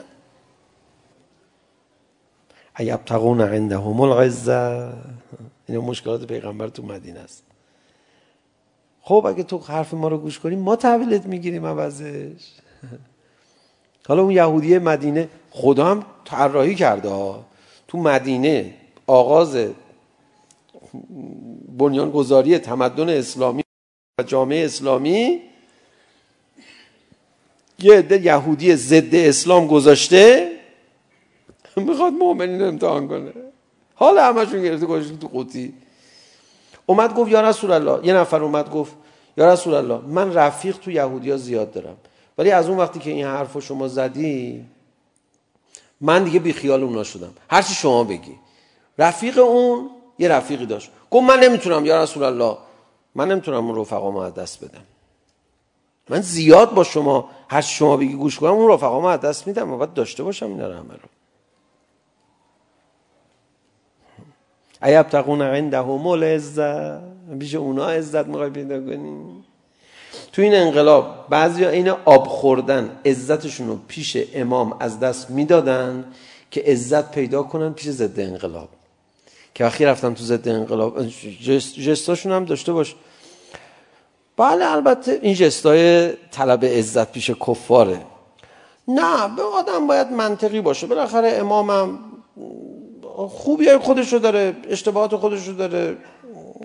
ای 2.79 2.91
ابتغون 2.91 3.41
عندهم 3.41 4.01
العزه 4.01 4.93
این 5.67 5.77
مشکلات 5.77 6.27
پیغمبر 6.27 6.67
تو 6.67 6.83
مدینه 6.83 7.19
است 7.19 7.43
خب 9.01 9.25
اگه 9.27 9.43
تو 9.43 9.57
حرف 9.57 9.93
ما 9.93 10.07
رو 10.07 10.17
گوش 10.17 10.39
کنی 10.39 10.55
ما 10.55 10.75
تحویلت 10.75 11.25
میگیریم 11.25 11.65
عوضش 11.65 12.51
حالا 14.07 14.21
اون 14.21 14.31
یهودی 14.31 14.77
مدینه 14.77 15.29
خدا 15.51 15.85
هم 15.85 16.05
طراحی 16.25 16.75
کرده 16.75 17.09
ها. 17.09 17.45
تو 17.87 17.97
مدینه 17.97 18.73
آغاز 19.07 19.57
بنیان 21.77 22.11
گذاری 22.11 22.57
تمدن 22.57 23.09
اسلامی 23.09 23.63
و 24.19 24.23
جامعه 24.23 24.65
اسلامی 24.65 25.41
یه 27.79 27.97
عده 27.97 28.21
یهودی 28.21 28.75
ضد 28.75 29.15
اسلام 29.15 29.67
گذاشته 29.67 30.51
میخواد 31.75 32.13
مؤمنین 32.13 32.61
امتحان 32.61 33.07
کنه. 33.07 33.31
حالا 33.95 34.25
همشون 34.25 34.61
گرفته 34.61 34.85
گذاشته 34.85 35.17
تو 35.17 35.27
قوطی. 35.27 35.73
اومد 36.85 37.15
گفت 37.15 37.31
یا 37.31 37.41
رسول 37.41 37.71
الله. 37.71 38.07
یه 38.07 38.13
نفر 38.13 38.43
اومد 38.43 38.69
گفت 38.69 38.93
یا 39.37 39.53
رسول 39.53 39.73
الله 39.73 39.99
من 40.07 40.33
رفیق 40.33 40.77
تو 40.77 40.91
یهودیا 40.91 41.37
زیاد 41.37 41.71
دارم. 41.71 41.97
ولی 42.37 42.51
از 42.51 42.69
اون 42.69 42.77
وقتی 42.77 42.99
که 42.99 43.09
این 43.09 43.25
حرفو 43.25 43.61
شما 43.61 43.87
زدی 43.87 44.65
من 46.01 46.23
دیگه 46.23 46.39
بی 46.39 46.53
خیال 46.53 46.83
اونا 46.83 47.03
شدم. 47.03 47.33
هر 47.49 47.61
چی 47.61 47.73
شما 47.73 48.03
بگی. 48.03 48.35
رفیق 48.97 49.37
اون 49.39 49.89
یه 50.19 50.29
رفیقی 50.29 50.65
داشت. 50.65 50.91
گفت 51.11 51.23
من 51.23 51.39
نمیتونم 51.39 51.85
یا 51.85 52.03
رسول 52.03 52.23
الله 52.23 52.57
من 53.15 53.31
نمیتونم 53.31 53.67
اون 53.67 53.75
رفقامو 53.79 54.17
از 54.17 54.33
دست 54.33 54.65
بدم. 54.65 54.83
من 56.09 56.21
زیاد 56.21 56.73
با 56.73 56.83
شما 56.83 57.29
هر 57.49 57.61
چی 57.61 57.75
شما 57.75 57.97
بگی 57.97 58.13
گوش 58.13 58.39
کنم 58.39 58.51
اون 58.51 58.71
رفقامو 58.71 59.07
از 59.07 59.19
دست 59.19 59.47
میدم 59.47 59.71
و 59.71 59.77
باید 59.77 59.93
داشته 59.93 60.23
باشم 60.23 60.45
اینا 60.45 60.67
رو 60.67 60.73
همه 60.73 60.93
رو. 60.93 61.09
ایب 64.83 65.03
تقون 65.03 65.41
عنده 65.41 65.81
مول 65.81 66.23
عزت 66.23 67.01
بیشه 67.27 67.57
اونا 67.57 67.89
عزت 67.89 68.27
میخوای 68.27 68.49
پیدا 68.49 68.79
کنیم 68.79 69.45
تو 70.33 70.41
این 70.41 70.55
انقلاب 70.55 71.25
بعضیا 71.29 71.69
این 71.69 71.89
آب 71.89 72.27
خوردن 72.27 72.99
عزتشون 73.05 73.67
رو 73.67 73.79
پیش 73.87 74.17
امام 74.33 74.77
از 74.79 74.99
دست 74.99 75.29
میدادن 75.29 76.05
که 76.51 76.61
عزت 76.61 77.11
پیدا 77.11 77.43
کنن 77.43 77.73
پیش 77.73 77.89
ضد 77.89 78.19
انقلاب. 78.19 78.69
که 79.53 79.63
وقتی 79.63 79.85
رفتم 79.85 80.13
تو 80.13 80.23
ضد 80.23 80.47
انقلاب. 80.47 81.07
جستاشون 81.85 82.31
هم 82.31 82.45
داشته 82.45 82.73
باش. 82.73 82.95
بله 84.37 84.65
البته 84.65 85.19
این 85.21 85.33
جستای 85.33 86.09
طلب 86.31 86.65
عزت 86.65 87.11
پیش 87.11 87.29
کفاره. 87.29 88.01
نه 88.87 89.35
به 89.35 89.41
آدم 89.43 89.87
باید 89.87 90.11
منطقی 90.11 90.61
باشه. 90.61 90.87
بالاخره 90.87 91.29
امامم 91.29 91.99
خوبیای 93.29 93.77
خودش 93.77 94.13
رو 94.13 94.19
داره 94.19 94.55
اشتباهات 94.69 95.15
خودش 95.15 95.47
رو 95.47 95.53
داره. 95.53 95.97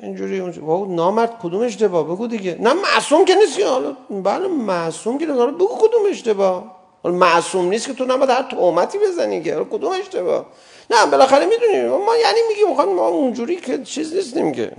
اینجوری 0.03 0.41
واو 0.41 0.95
نامرد 0.95 1.39
کدوم 1.43 1.63
اشتباه 1.63 2.05
بگو 2.05 2.27
دیگه. 2.27 2.57
نه 2.61 2.73
معصوم 2.73 3.25
که 3.25 3.35
نیست 3.35 3.61
حالا 3.61 3.97
بله 4.11 4.49
معصوم 4.49 5.19
که 5.19 5.27
حالا 5.27 5.51
بگو 5.51 5.79
کدوم 5.81 6.03
اشتباه 6.11 6.77
حالا 7.03 7.17
معصوم 7.17 7.69
نیست 7.69 7.87
که 7.87 7.93
تو 7.93 8.05
نباید 8.05 8.31
هر 8.31 8.43
تهمتی 8.43 8.99
بزنی 8.99 9.43
که. 9.43 9.53
حالا 9.55 9.65
کدوم 9.65 9.93
اشتباه 9.93 10.47
نه 10.91 11.07
بالاخره 11.07 11.47
میدونی. 11.47 11.89
ما 11.89 12.17
یعنی 12.17 12.39
میگیم 12.49 12.69
میخوان 12.69 12.89
ما 12.89 13.09
اونجوری 13.09 13.57
که 13.57 13.83
چیز 13.83 14.15
نیستیم 14.15 14.53
که. 14.53 14.73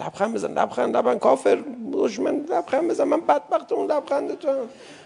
لبخند 0.00 0.34
بزن 0.34 0.52
لبخند. 0.52 0.96
لبخند. 0.96 1.18
کافر 1.18 1.58
دشمن. 1.92 2.36
لبخند 2.50 2.90
بزن. 2.90 3.04
من 3.04 3.20
بدبخت 3.20 3.72
اون 3.72 3.90
لبخند 3.90 4.38
تو 4.38 4.48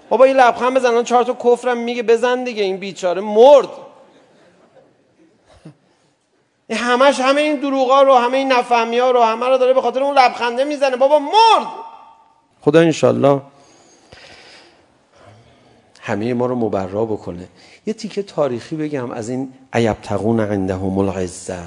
بابا 0.08 0.24
این 0.24 0.36
لبخند 0.36 0.74
بزن. 0.74 0.94
اون 0.94 1.04
چهار 1.04 1.24
تا 1.24 1.34
کفرم 1.34 1.78
میگه 1.78 2.02
بزن 2.02 2.44
دیگه 2.44 2.62
این 2.62 2.76
بیچاره. 2.76 3.20
مرد. 3.20 3.68
همش 6.76 7.20
همه 7.20 7.40
این 7.40 7.60
دروغا 7.60 8.02
رو 8.02 8.14
همه 8.14 8.36
این 8.36 8.52
نفهمی 8.52 8.98
ها 8.98 9.10
رو 9.10 9.22
همه 9.22 9.46
رو 9.46 9.58
داره 9.58 9.72
به 9.72 9.82
خاطر 9.82 10.02
اون 10.02 10.18
لبخنده 10.18 10.64
میزنه. 10.64 10.96
بابا 10.96 11.18
مرد! 11.18 11.66
خدا 12.60 12.80
انشالله 12.80 13.40
همه 16.00 16.34
ما 16.34 16.46
رو 16.46 16.54
مبرا 16.54 17.04
بکنه. 17.04 17.48
یه 17.86 17.94
تیکه 17.94 18.22
تاریخی 18.22 18.76
بگم 18.76 19.10
از 19.10 19.28
این 19.28 19.52
عیبتقون 19.72 20.40
عندهم 20.40 20.98
العزه 20.98 21.62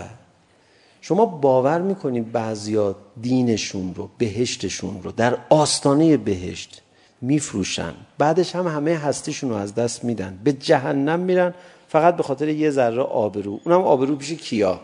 شما 1.02 1.26
باور 1.26 1.82
میکنید 1.82 2.32
بعضیا 2.32 2.96
دینشون 3.22 3.96
رو 3.96 4.10
بهشتشون 4.18 5.04
رو 5.04 5.12
در 5.12 5.38
آستانه 5.50 6.18
بهشت 6.18 6.82
میفروشن. 7.22 7.94
بعدش 8.18 8.56
هم 8.56 8.68
همه 8.68 8.98
هستیشون 8.98 9.50
رو 9.50 9.56
از 9.56 9.76
دست 9.76 10.04
میدن. 10.04 10.40
به 10.44 10.54
جهنم 10.54 11.20
میرن. 11.20 11.54
فقط 11.88 12.16
به 12.16 12.24
خاطر 12.24 12.48
یه 12.48 12.70
ذره 12.70 13.02
آبرو. 13.02 13.60
اونم 13.64 13.82
آبرو 13.82 14.16
پیش 14.16 14.32
کیا؟ 14.32 14.80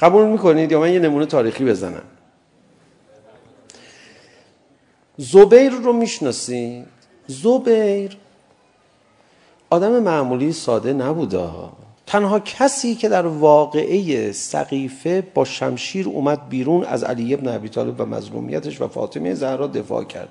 قبول 0.00 0.26
میکنید 0.26 0.72
یا 0.72 0.80
من 0.80 0.92
یه 0.92 0.98
نمونه 0.98 1.26
تاریخی 1.26 1.64
بزنم. 1.64 2.02
زبیر 5.16 5.72
رو 5.72 5.92
میشناسید؟ 5.92 6.86
زبیر. 7.26 8.16
آدم 9.70 10.02
معمولی 10.02 10.52
ساده 10.52 10.92
نبوده 10.92 11.48
تنها 12.06 12.40
کسی 12.40 12.94
که 12.94 13.08
در 13.08 13.26
واقعه 13.26 14.32
سقیفه 14.32 15.20
با 15.34 15.44
شمشیر 15.44 16.08
اومد 16.08 16.48
بیرون 16.48 16.84
از 16.84 17.04
علی 17.04 17.34
ابن 17.34 17.48
ابی 17.48 17.68
طالب 17.68 18.00
و 18.00 18.04
مظلومیتش 18.04 18.80
و 18.80 18.88
فاطمه 18.88 19.34
زهرا 19.34 19.66
دفاع 19.66 20.04
کرد. 20.04 20.28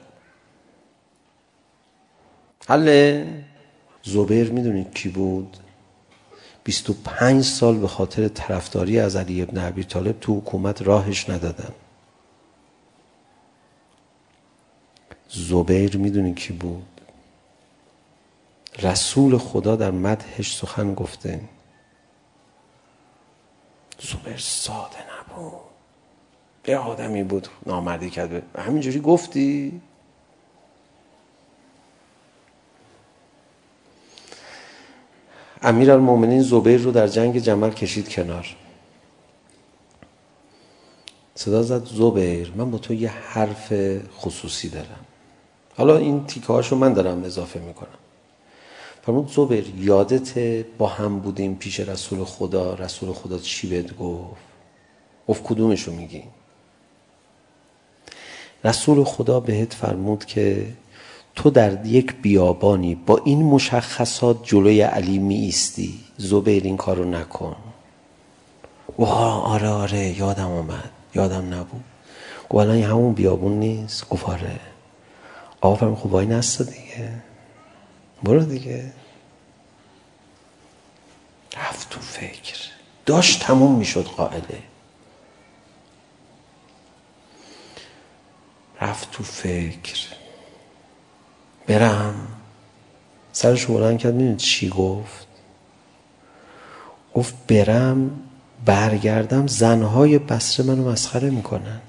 حله 2.68 3.28
زبیر 4.04 4.52
میدونید 4.52 4.94
کی 4.94 5.10
بود؟ 5.10 5.58
25 6.64 7.44
سال 7.44 7.78
به 7.78 7.88
خاطر 7.88 8.28
طرفداری 8.28 9.00
از 9.00 9.16
علی 9.16 9.42
ابن 9.42 9.58
ابی 9.58 9.84
طالب 9.84 10.20
تو 10.20 10.38
حکومت 10.38 10.82
راهش 10.82 11.30
ندادن. 11.30 11.74
زبیر 15.30 15.98
میدونی 15.98 16.34
کی 16.34 16.54
بود؟ 16.54 17.02
رسول 18.82 19.38
خدا 19.38 19.76
در 19.76 19.92
مدحش 19.92 20.56
سخن 20.56 20.94
گفته. 20.94 21.42
زبیر 24.00 24.38
ساده 24.38 24.98
نبود. 24.98 25.54
یه 26.68 26.78
آدمی 26.78 27.24
بود 27.24 27.48
نامردی 27.66 28.10
کرد. 28.10 28.60
همینجوری 28.60 29.00
گفتی؟ 29.00 29.82
امیر 35.64 35.92
المومنین 35.92 36.42
زبیر 36.42 36.82
رو 36.82 36.92
در 36.92 37.08
جنگ 37.08 37.40
جمل 37.40 37.70
کشید 37.70 38.10
کنار. 38.10 38.56
صدا 41.36 41.64
زد 41.64 41.86
زبیر 41.86 42.54
من 42.56 42.72
با 42.72 42.78
تو 42.78 42.94
یه 42.94 43.10
حرف 43.10 43.74
خصوصی 44.18 44.70
دارم. 44.70 45.06
حالا 45.78 45.98
این 45.98 46.26
تیکه 46.26 46.48
هاشو 46.48 46.76
من 46.76 46.94
دارم 46.94 47.24
اضافه 47.24 47.60
میکنم. 47.60 47.88
فرمود 49.06 49.32
زبیر 49.32 49.74
یادت 49.78 50.38
با 50.78 50.88
هم 50.88 51.20
بودیم 51.20 51.56
پیش 51.56 51.80
رسول 51.80 52.24
خدا. 52.24 52.74
رسول 52.74 53.14
خدا 53.14 53.40
چی 53.40 53.70
بهت 53.70 53.98
گفت؟ 53.98 54.42
گفت 55.28 55.44
کدومشو 55.44 55.92
میگی؟ 55.92 56.24
رسول 58.64 59.04
خدا 59.04 59.40
بهت 59.40 59.74
فرمود 59.74 60.26
که 60.26 60.68
تو 61.36 61.50
در 61.50 61.86
یک 61.86 62.16
بیابانی 62.22 62.96
با 62.96 63.22
این 63.26 63.44
مشخصات 63.44 64.44
جلوی 64.44 64.82
علی 64.82 65.18
می 65.18 65.36
ایستی. 65.36 66.00
زبیر 66.18 66.64
این 66.64 66.78
کارو 66.78 67.06
نکن. 67.06 67.56
و 69.00 69.04
آره 69.06 69.68
آره 69.68 70.20
یادم 70.20 70.48
اومد. 70.52 70.92
یادم 71.16 71.54
نبود. 71.54 71.84
گفت 72.50 72.62
الان 72.62 72.78
همون 72.78 73.14
بیابون 73.14 73.60
نیست. 73.60 74.10
گفت 74.10 74.30
آره. 74.30 74.60
آقا 75.62 75.76
فرمود 75.76 75.98
خب 75.98 76.06
وای 76.12 76.26
نستا 76.26 76.64
دیگه. 76.64 77.10
برو 78.24 78.44
دیگه. 78.44 78.92
رفت 81.58 81.90
تو 81.90 82.00
فکر. 82.00 82.58
داشت 83.06 83.44
تموم 83.44 83.76
میشد 83.76 84.06
قائله 84.06 84.64
رفت 88.82 89.12
تو 89.12 89.24
فکر. 89.24 90.23
برم. 91.68 92.28
سرش 93.32 93.66
بلند 93.66 93.98
کرد 93.98 94.14
میدونید 94.14 94.38
چی 94.38 94.70
گفت؟ 94.70 95.28
گفت 97.14 97.36
برم 97.48 98.12
برگردم 98.66 99.48
زنهای 99.48 100.20
بسره 100.20 100.66
منو 100.66 100.90
مسخره 100.90 101.30
میکنن. 101.30 101.82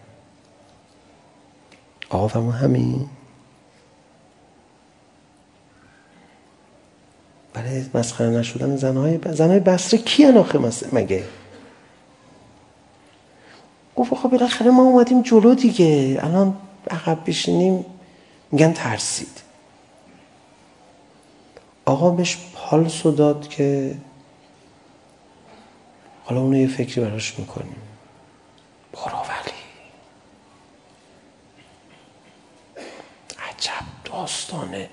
آقا 2.08 2.28
فهمو 2.28 2.50
همین. 2.50 3.08
برای 7.52 7.84
مسخره 7.94 8.30
نشدن 8.30 8.76
زنهای 8.76 9.18
ب... 9.18 9.32
زنهای 9.32 9.60
بسره 9.60 9.98
کی 9.98 10.24
آخه 10.24 10.58
مس... 10.58 10.82
مگه؟ 10.92 11.24
گفت 13.96 14.14
خب 14.14 14.28
بالاخره 14.28 14.70
ما 14.70 14.82
اومدیم 14.82 15.22
جلو 15.22 15.54
دیگه. 15.54 16.18
الان 16.22 16.56
عقب 16.90 17.18
بشینیم. 17.26 17.84
میگن 18.52 18.72
ترسید. 18.72 19.43
آقا 21.84 22.10
بهش 22.10 22.38
پالسو 22.54 23.10
داد 23.10 23.48
که 23.48 23.96
حالا 26.24 26.40
اونو 26.40 26.56
یه 26.56 26.68
فکری 26.68 27.04
براش 27.04 27.38
میکنیم 27.38 27.76
برو 28.92 29.18
ولی 29.18 29.54
عجب 33.38 33.84
داستانه 34.04 34.90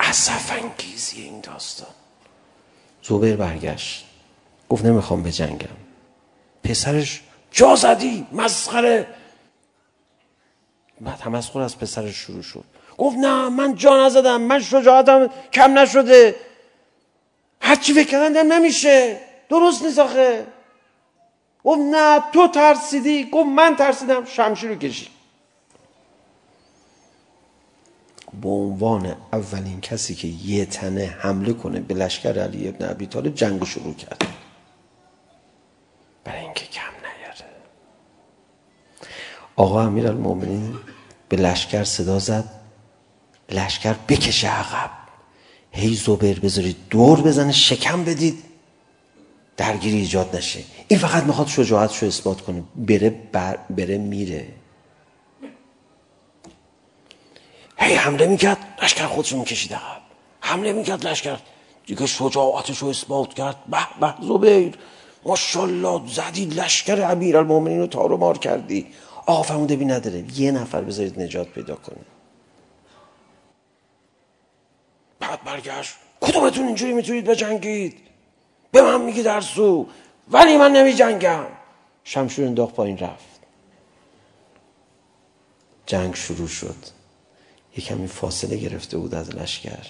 اصف 0.00 0.52
انگیزی 0.52 1.22
این 1.22 1.40
داستان 1.40 1.88
زوبر 3.02 3.36
برگشت 3.36 4.06
گفت 4.68 4.84
نمیخوام 4.84 5.22
به 5.22 5.32
جنگم 5.32 5.68
پسرش 6.64 7.22
جا 7.50 7.76
زدی 7.76 8.26
مسخره 8.32 9.06
بعد 11.00 11.20
هم 11.20 11.34
از 11.34 11.56
از 11.56 11.78
پسرش 11.78 12.16
شروع 12.16 12.42
شد 12.42 12.64
گفت 12.98 13.16
نه 13.16 13.48
من 13.48 13.74
جا 13.74 14.06
نزدم 14.06 14.40
من 14.40 14.60
شجاعتم 14.60 15.30
کم 15.52 15.78
نشده 15.78 16.34
هرچی 17.60 17.94
فکر 17.94 18.10
کردن 18.10 18.46
نمیشه 18.46 19.20
درست 19.48 19.82
نیست 19.82 19.98
آخه 19.98 20.46
گفت 21.64 21.80
نه 21.80 22.22
تو 22.32 22.48
ترسیدی 22.48 23.30
گفت 23.30 23.48
من 23.48 23.76
ترسیدم 23.76 24.24
شمشیر 24.24 24.70
رو 24.70 24.76
کشید 24.76 25.08
به 28.42 28.48
عنوان 28.48 29.16
اولین 29.32 29.80
کسی 29.80 30.14
که 30.14 30.28
یه 30.28 30.64
تنه 30.64 31.16
حمله 31.20 31.52
کنه 31.52 31.80
به 31.80 31.94
لشکر 31.94 32.42
علی 32.42 32.68
ابن 32.68 32.90
ابی 32.90 33.06
طالب 33.06 33.34
جنگ 33.34 33.64
شروع 33.64 33.94
کرد 33.94 34.26
برای 36.24 36.40
اینکه 36.40 36.66
کم 36.66 36.92
نیاره 36.98 37.52
آقا 39.56 39.82
امیر 39.82 40.06
المومنین 40.06 40.74
به 41.28 41.36
لشکر 41.36 41.84
صدا 41.84 42.18
زد 42.18 42.61
لشکر 43.52 43.92
بکشه 44.08 44.48
عقب. 44.48 44.90
هی 45.70 45.94
زبر 45.94 46.32
بذارید 46.32 46.76
دور 46.90 47.20
بزنه 47.20 47.52
شکم 47.52 48.04
بدید. 48.04 48.44
درگیری 49.56 49.96
ایجاد 49.96 50.36
نشه. 50.36 50.60
این 50.88 50.98
فقط 50.98 51.22
میخواد 51.22 51.48
شجاعتش 51.48 51.98
رو 51.98 52.08
اثبات 52.08 52.40
کنه. 52.40 52.62
بره 52.76 53.10
بر 53.32 53.58
بره 53.70 53.98
میره. 53.98 54.48
هی 57.78 57.94
حمله 57.94 58.26
میکرد 58.26 58.58
لشکر 58.82 59.06
خودشون 59.06 59.38
میکشید 59.38 59.74
عقب. 59.74 60.00
حمله 60.40 60.72
میکرد 60.72 61.06
لشکر. 61.06 61.38
دیگه 61.86 62.06
شجاعتش 62.06 62.78
رو 62.78 62.88
اثبات 62.88 63.34
کرد. 63.34 63.56
به 63.68 63.78
به 64.00 64.14
زبیر. 64.26 64.74
ماشاءالله 65.26 66.08
زدی 66.08 66.44
لشکر 66.44 67.10
امیرالمومنین 67.10 67.80
رو 67.80 67.86
تارو 67.86 68.16
مار 68.16 68.38
کردی. 68.38 68.86
آقا 69.26 69.42
فرموده 69.42 69.76
بی 69.76 69.84
نداره. 69.84 70.24
یه 70.36 70.50
نفر 70.50 70.80
بذارید 70.80 71.20
نجات 71.20 71.48
پیدا 71.48 71.74
کنه. 71.74 72.11
بعد 75.22 75.44
برگشت 75.44 75.94
کدومتون 76.20 76.66
اینجوری 76.66 76.92
میتونید 76.92 77.24
بجنگید 77.24 77.98
به 78.72 78.82
من 78.82 79.00
میگی 79.00 79.22
در 79.22 79.40
سو 79.40 79.86
ولی 80.30 80.56
من 80.56 80.72
نمی 80.72 80.94
جنگم 80.94 81.44
شمشور 82.04 82.44
انداخت 82.44 82.74
پایین 82.74 82.98
رفت 82.98 83.40
جنگ 85.86 86.14
شروع 86.14 86.48
شد 86.48 86.76
یکمی 87.76 88.06
فاصله 88.06 88.56
گرفته 88.56 88.98
بود 88.98 89.14
از 89.14 89.34
لشکر 89.34 89.86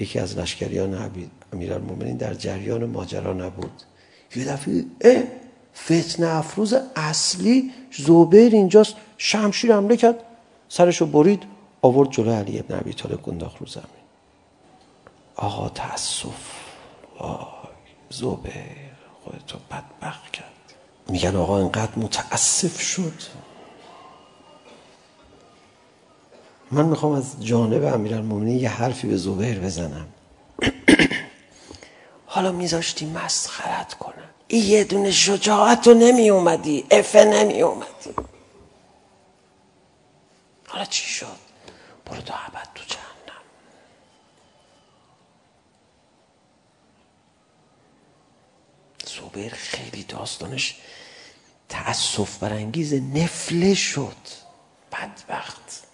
یکی 0.00 0.18
از 0.18 0.38
لشکریان 0.38 1.10
امیرالمومنین 1.52 2.16
در 2.16 2.34
جریان 2.34 2.84
ماجرا 2.84 3.32
نبود 3.32 3.82
یه 4.36 4.44
دفعه 4.44 4.84
اه 5.00 5.22
فتنه 5.84 6.26
افروز 6.26 6.74
اصلی 6.96 7.72
زبیر 7.92 8.52
اینجاست 8.52 8.94
شمشیر 9.18 9.74
حمله 9.74 9.96
کرد 9.96 10.24
سرشو 10.68 11.06
برید 11.06 11.42
آورد 11.82 12.10
جلو 12.10 12.32
علی 12.32 12.58
ابن 12.58 12.78
ابی 12.78 12.92
طالب 12.92 13.22
گنداخ 13.22 13.58
رو 13.58 13.66
زمین 13.66 13.99
آقا 15.40 15.68
تاسف 15.68 16.34
وای 17.20 17.30
زبیر 18.10 18.90
خودتو 19.24 19.58
بدبخت 19.70 20.32
کرد 20.32 20.74
میگن 21.08 21.36
آقا 21.36 21.58
اینقدر 21.58 21.98
متاسف 21.98 22.80
شد 22.80 23.22
من 26.70 26.84
میخوام 26.84 27.12
از 27.12 27.46
جانب 27.46 27.84
امیرالمومنین 27.94 28.58
یه 28.58 28.68
حرفی 28.68 29.08
به 29.08 29.16
زبیر 29.16 29.58
بزنم 29.58 30.06
حالا 32.26 32.52
میذاشتی 32.52 33.06
مسخرت 33.06 33.94
کنم 33.94 34.30
این 34.48 34.64
یه 34.64 34.84
دونه 34.84 35.10
شجاعت 35.10 35.86
رو 35.86 35.94
نمی 35.94 36.30
اومدی 36.30 36.86
افه 36.90 37.24
نمی 37.24 37.62
اومدی 37.62 38.14
حالا 40.68 40.84
چی 40.84 41.06
شد 41.06 41.26
برو 42.06 42.20
تا 42.20 42.34
عبد 42.34 42.68
تو 42.74 42.84
چه 42.86 43.09
خبر 49.30 49.48
خیلی 49.48 50.02
داستانش 50.02 50.76
تأسف 51.68 52.38
برانگیز 52.38 52.94
نفله 52.94 53.74
شد. 53.74 54.16
بدبخت. 54.92 55.86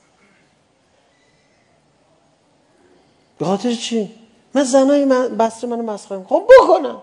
به 3.38 3.44
خاطر 3.44 3.74
چی؟ 3.74 4.14
من 4.54 4.64
زنای 4.64 5.04
من 5.04 5.36
بسر 5.36 5.66
منو 5.66 5.82
مسخره 5.82 6.24
خب 6.24 6.48
بکنم. 6.58 7.02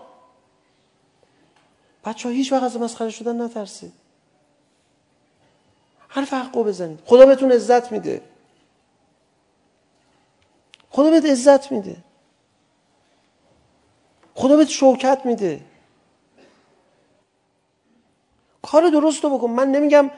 بچه 2.04 2.28
ها 2.28 2.34
هیچ 2.34 2.52
وقت 2.52 2.62
از 2.62 2.76
مسخره 2.76 3.10
شدن 3.10 3.42
نترسید. 3.42 3.92
حرف 6.08 6.32
حقو 6.32 6.64
بزنید. 6.64 7.00
خدا 7.06 7.26
بهتون 7.26 7.52
عزت 7.52 7.92
میده. 7.92 8.22
خدا 10.90 11.10
بهت 11.10 11.24
عزت 11.24 11.72
میده. 11.72 11.96
خدا 14.34 14.56
بهت 14.56 14.68
شوکت 14.68 15.20
میده. 15.24 15.60
کار 18.64 18.88
درست 18.88 19.24
رو 19.24 19.38
بکن. 19.38 19.50
من 19.50 19.68
نمیگم 19.68 20.10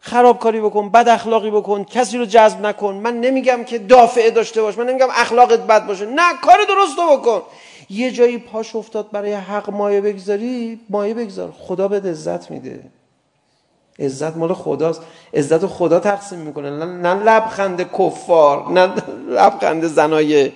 خرابکاری 0.00 0.60
بکن 0.60 0.88
بد 0.88 1.08
اخلاقی 1.08 1.50
بکن 1.50 1.84
کسی 1.84 2.18
رو 2.18 2.24
جذب 2.24 2.66
نکن. 2.66 2.94
من 2.94 3.20
نمیگم 3.20 3.64
که 3.64 3.78
دافعه 3.78 4.30
داشته 4.30 4.62
باش. 4.62 4.78
من 4.78 4.86
نمیگم 4.86 5.08
اخلاقت 5.10 5.60
بد 5.60 5.86
باشه. 5.86 6.06
نه 6.06 6.22
کار 6.42 6.58
درست 6.68 6.98
رو 6.98 7.16
بکن. 7.16 7.42
یه 7.90 8.10
جایی 8.10 8.38
پاش 8.38 8.76
افتاد 8.76 9.10
برای 9.10 9.32
حق 9.32 9.70
مایه 9.70 10.00
بگذاری 10.00 10.80
مایه 10.90 11.14
بگذار. 11.14 11.52
خدا 11.58 11.88
به 11.88 12.10
عزت 12.10 12.50
میده. 12.50 12.80
عزت 13.98 14.36
مال 14.36 14.54
خداست. 14.54 15.02
عزت 15.34 15.66
خدا 15.66 16.00
تقسیم 16.00 16.38
میکنه. 16.38 16.70
نه 16.86 17.14
لبخند 17.14 17.92
کفار 17.92 18.72
نه 18.72 18.94
لبخند 19.28 19.86
زنای 19.86 20.52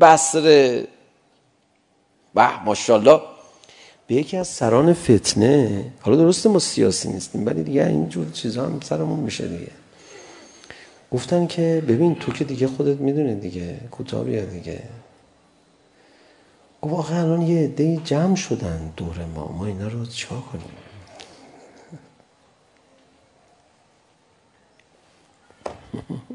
بصره. 0.00 0.88
به 2.34 2.62
ماشاءالله. 2.64 3.35
به 4.06 4.14
یکی 4.14 4.36
از 4.36 4.48
سران 4.48 4.92
فتنه. 4.92 5.84
حالا 6.00 6.16
درسته 6.16 6.48
ما 6.48 6.58
سیاسی 6.58 7.08
نیستیم 7.08 7.46
ولی 7.46 7.62
دیگه 7.62 7.86
اینجور 7.86 8.30
چیزا 8.30 8.66
هم 8.66 8.80
سرمون 8.80 9.20
میشه 9.20 9.48
دیگه. 9.48 9.72
گفتن 11.12 11.46
که 11.46 11.82
ببین 11.88 12.14
تو 12.14 12.32
که 12.32 12.44
دیگه 12.44 12.66
خودت 12.66 13.00
میدونی 13.00 13.34
دیگه 13.34 13.80
کتابی 13.92 14.40
دیگه. 14.40 14.82
گفت 16.82 16.94
آخه 16.94 17.14
الان 17.14 17.42
یه 17.42 17.64
عده 17.64 17.96
جمع 18.04 18.34
شدن 18.34 18.92
دور 18.96 19.24
ما 19.34 19.52
ما 19.52 19.66
اینا 19.66 19.88
رو 19.88 20.06
چیکار 20.06 20.40
کنیم؟ 20.40 20.64
Mm-hmm. 25.94 26.14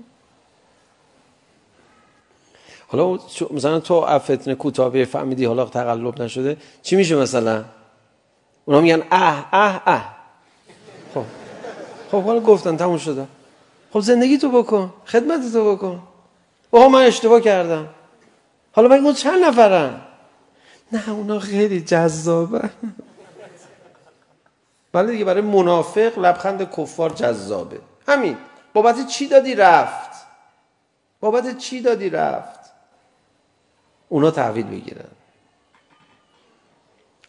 حالا 2.92 3.20
مثلا 3.52 3.80
تو 3.80 4.20
فتنه 4.20 4.56
کوتاه 4.56 5.04
فهمیدی 5.04 5.46
حالا 5.46 5.66
تقلب 5.66 6.22
نشده 6.22 6.58
چی 6.82 6.96
میشه 6.96 7.16
مثلا 7.16 7.64
اونا 8.66 8.82
میگن 8.82 9.04
اه 9.12 9.50
اه 9.54 9.82
اه 9.86 10.16
خب 11.14 11.24
خب 12.12 12.24
حالا 12.24 12.40
گفتن 12.40 12.78
تموم 12.78 12.98
شده 12.98 13.28
خب 13.94 14.00
زندگی 14.00 14.38
تو 14.38 14.50
بکن 14.50 14.94
خدمت 15.06 15.54
تو 15.54 15.76
بکن 15.76 16.00
اوه 16.72 16.88
من 16.88 17.02
اشتباه 17.02 17.42
کردم 17.42 17.88
حالا 18.72 18.88
من 18.88 19.00
اون 19.06 19.14
چند 19.14 19.44
نفرن 19.44 20.02
نه 20.92 21.10
اونا 21.10 21.40
خیلی 21.40 21.82
جذابه 21.82 22.70
بله 24.94 25.12
دیگه 25.12 25.26
برای 25.26 25.42
منافق 25.42 26.20
لبخند 26.20 26.72
کفار 26.78 27.10
جذابه 27.10 27.80
همین 28.08 28.38
بابت 28.74 29.08
چی 29.08 29.28
دادی 29.28 29.56
رفت 29.56 30.12
بابت 31.20 31.58
چی 31.58 31.82
دادی 31.82 32.10
رفت 32.10 32.61
اونا 34.12 34.32
تحویل 34.32 34.66
بگیرن 34.66 35.12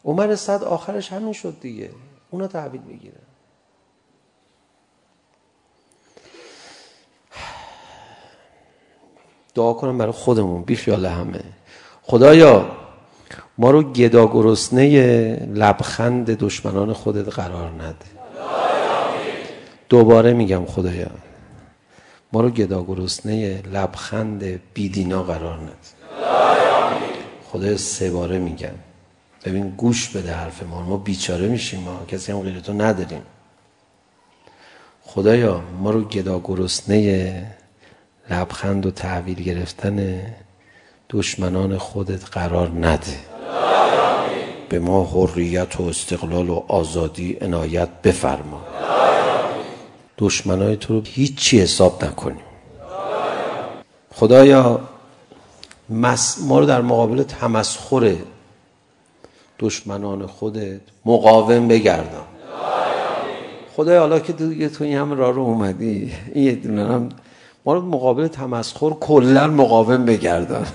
عمر 0.05 0.37
صد 0.37 0.65
آخرش 0.65 1.13
همین 1.13 1.33
شد 1.33 1.57
دیگه 1.61 1.91
اونا 2.31 2.47
تحویل 2.47 2.81
بگیرن 2.81 3.15
دعا 9.55 9.73
کنم 9.73 9.99
برای 9.99 10.13
خودمون 10.13 10.63
بی 10.63 10.77
خیال 10.77 11.07
همه 11.07 11.41
خدایا 12.03 12.71
ما 13.59 13.71
رو 13.71 13.83
گدا 13.83 14.27
گرسنه 14.27 14.89
لبخند 15.55 16.31
دشمنان 16.31 16.93
خودت 16.93 17.29
قرار 17.29 17.71
نده 17.71 18.07
دوباره 19.89 20.33
میگم 20.33 20.65
خدایا 20.67 21.11
ما 22.33 22.41
رو 22.41 22.51
گدا 22.51 22.83
گرسنه 22.83 23.63
لبخند 23.73 24.61
بیدینا 24.75 25.23
قرار 25.23 25.59
نده 25.59 26.62
خدا 27.53 27.77
سه 27.77 28.11
باره 28.11 28.39
میگن 28.39 28.75
ببین 29.45 29.71
گوش 29.71 30.09
بده 30.09 30.33
حرف 30.33 30.63
ما 30.63 30.83
ما 30.83 30.97
بیچاره 30.97 31.49
میشیم 31.49 31.81
ما. 31.81 32.05
کسی 32.09 32.33
هم 32.33 32.41
غیر 32.41 32.61
تو 32.61 32.73
نداریم. 32.73 33.23
خدایا 35.03 35.61
ما 35.81 35.91
رو 35.91 36.05
گدا 36.05 36.41
گرسنه 36.45 37.47
لبخند 38.31 38.87
و 38.87 38.91
تحویل 38.91 39.43
گرفتن 39.43 40.21
دشمنان 41.11 41.79
خودت 41.79 42.25
قرار 42.25 42.69
نده. 42.69 43.17
به 44.69 44.79
ما 44.79 45.05
حریت 45.05 45.81
و 45.81 45.83
استقلال 45.83 46.51
و 46.51 46.63
آزادی 46.69 47.39
عنایت 47.41 47.89
بفرما. 48.05 48.67
دشمنای 50.19 50.77
تو 50.77 50.95
رو 50.95 51.03
هیچی 51.05 51.61
حساب 51.61 52.05
نکنیم. 52.05 52.45
خدایا 54.15 54.81
ما 56.41 56.59
رو 56.59 56.67
در 56.67 56.81
مقابل 56.81 57.23
تمسخر 57.23 58.17
دشمنان 59.59 60.27
خودت 60.27 60.81
مقاوم 61.05 61.69
بگردان 61.69 62.25
خدای 63.77 63.97
حالا 63.97 64.19
که 64.19 64.33
دیگه 64.33 64.69
تو 64.69 64.85
این 64.85 64.97
هم 64.97 65.13
راه 65.13 65.33
رو 65.33 65.43
اومدی 65.43 66.13
این 66.35 66.45
یه 66.45 66.55
دونه 66.55 66.87
هم 66.87 67.09
ما 67.65 67.75
رو 67.75 67.81
مقابل 67.81 68.27
تمسخر 68.27 68.91
کلا 68.91 69.47
مقاوم 69.47 70.05
بگردان 70.05 70.67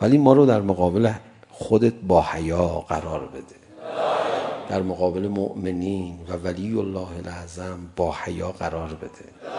ولی 0.00 0.18
ما 0.18 0.32
رو 0.32 0.46
در 0.46 0.60
مقابل 0.60 1.12
خودت 1.50 1.92
با 2.08 2.22
حیا 2.22 2.66
قرار 2.88 3.20
بده. 3.20 3.62
در 4.68 4.82
مقابل 4.82 5.28
مؤمنین 5.28 6.18
و 6.28 6.32
ولی 6.44 6.78
الله 6.78 7.08
العظم 7.24 7.78
با 7.96 8.14
حیا 8.24 8.52
قرار 8.52 8.88
بده. 8.88 9.52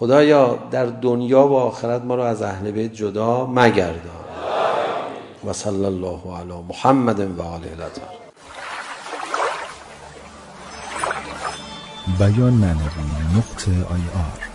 خدایا 0.00 0.58
در 0.70 0.86
دنیا 0.86 1.46
و 1.46 1.56
آخرت 1.56 2.04
ما 2.04 2.14
رو 2.14 2.22
از 2.22 2.42
اهل 2.42 2.70
بیت 2.70 2.92
جدا 2.92 3.46
مگردان. 3.46 4.20
و 5.46 5.52
صلی 5.52 5.84
الله 5.84 6.20
علی 6.38 6.52
محمد 6.68 7.38
و 7.38 7.42
آله 7.42 7.72
الاطهار 7.72 8.08
بیان 12.18 12.52
معنوی 12.52 13.36
نقطه 13.36 13.70
آی 13.70 14.00
آر. 14.14 14.49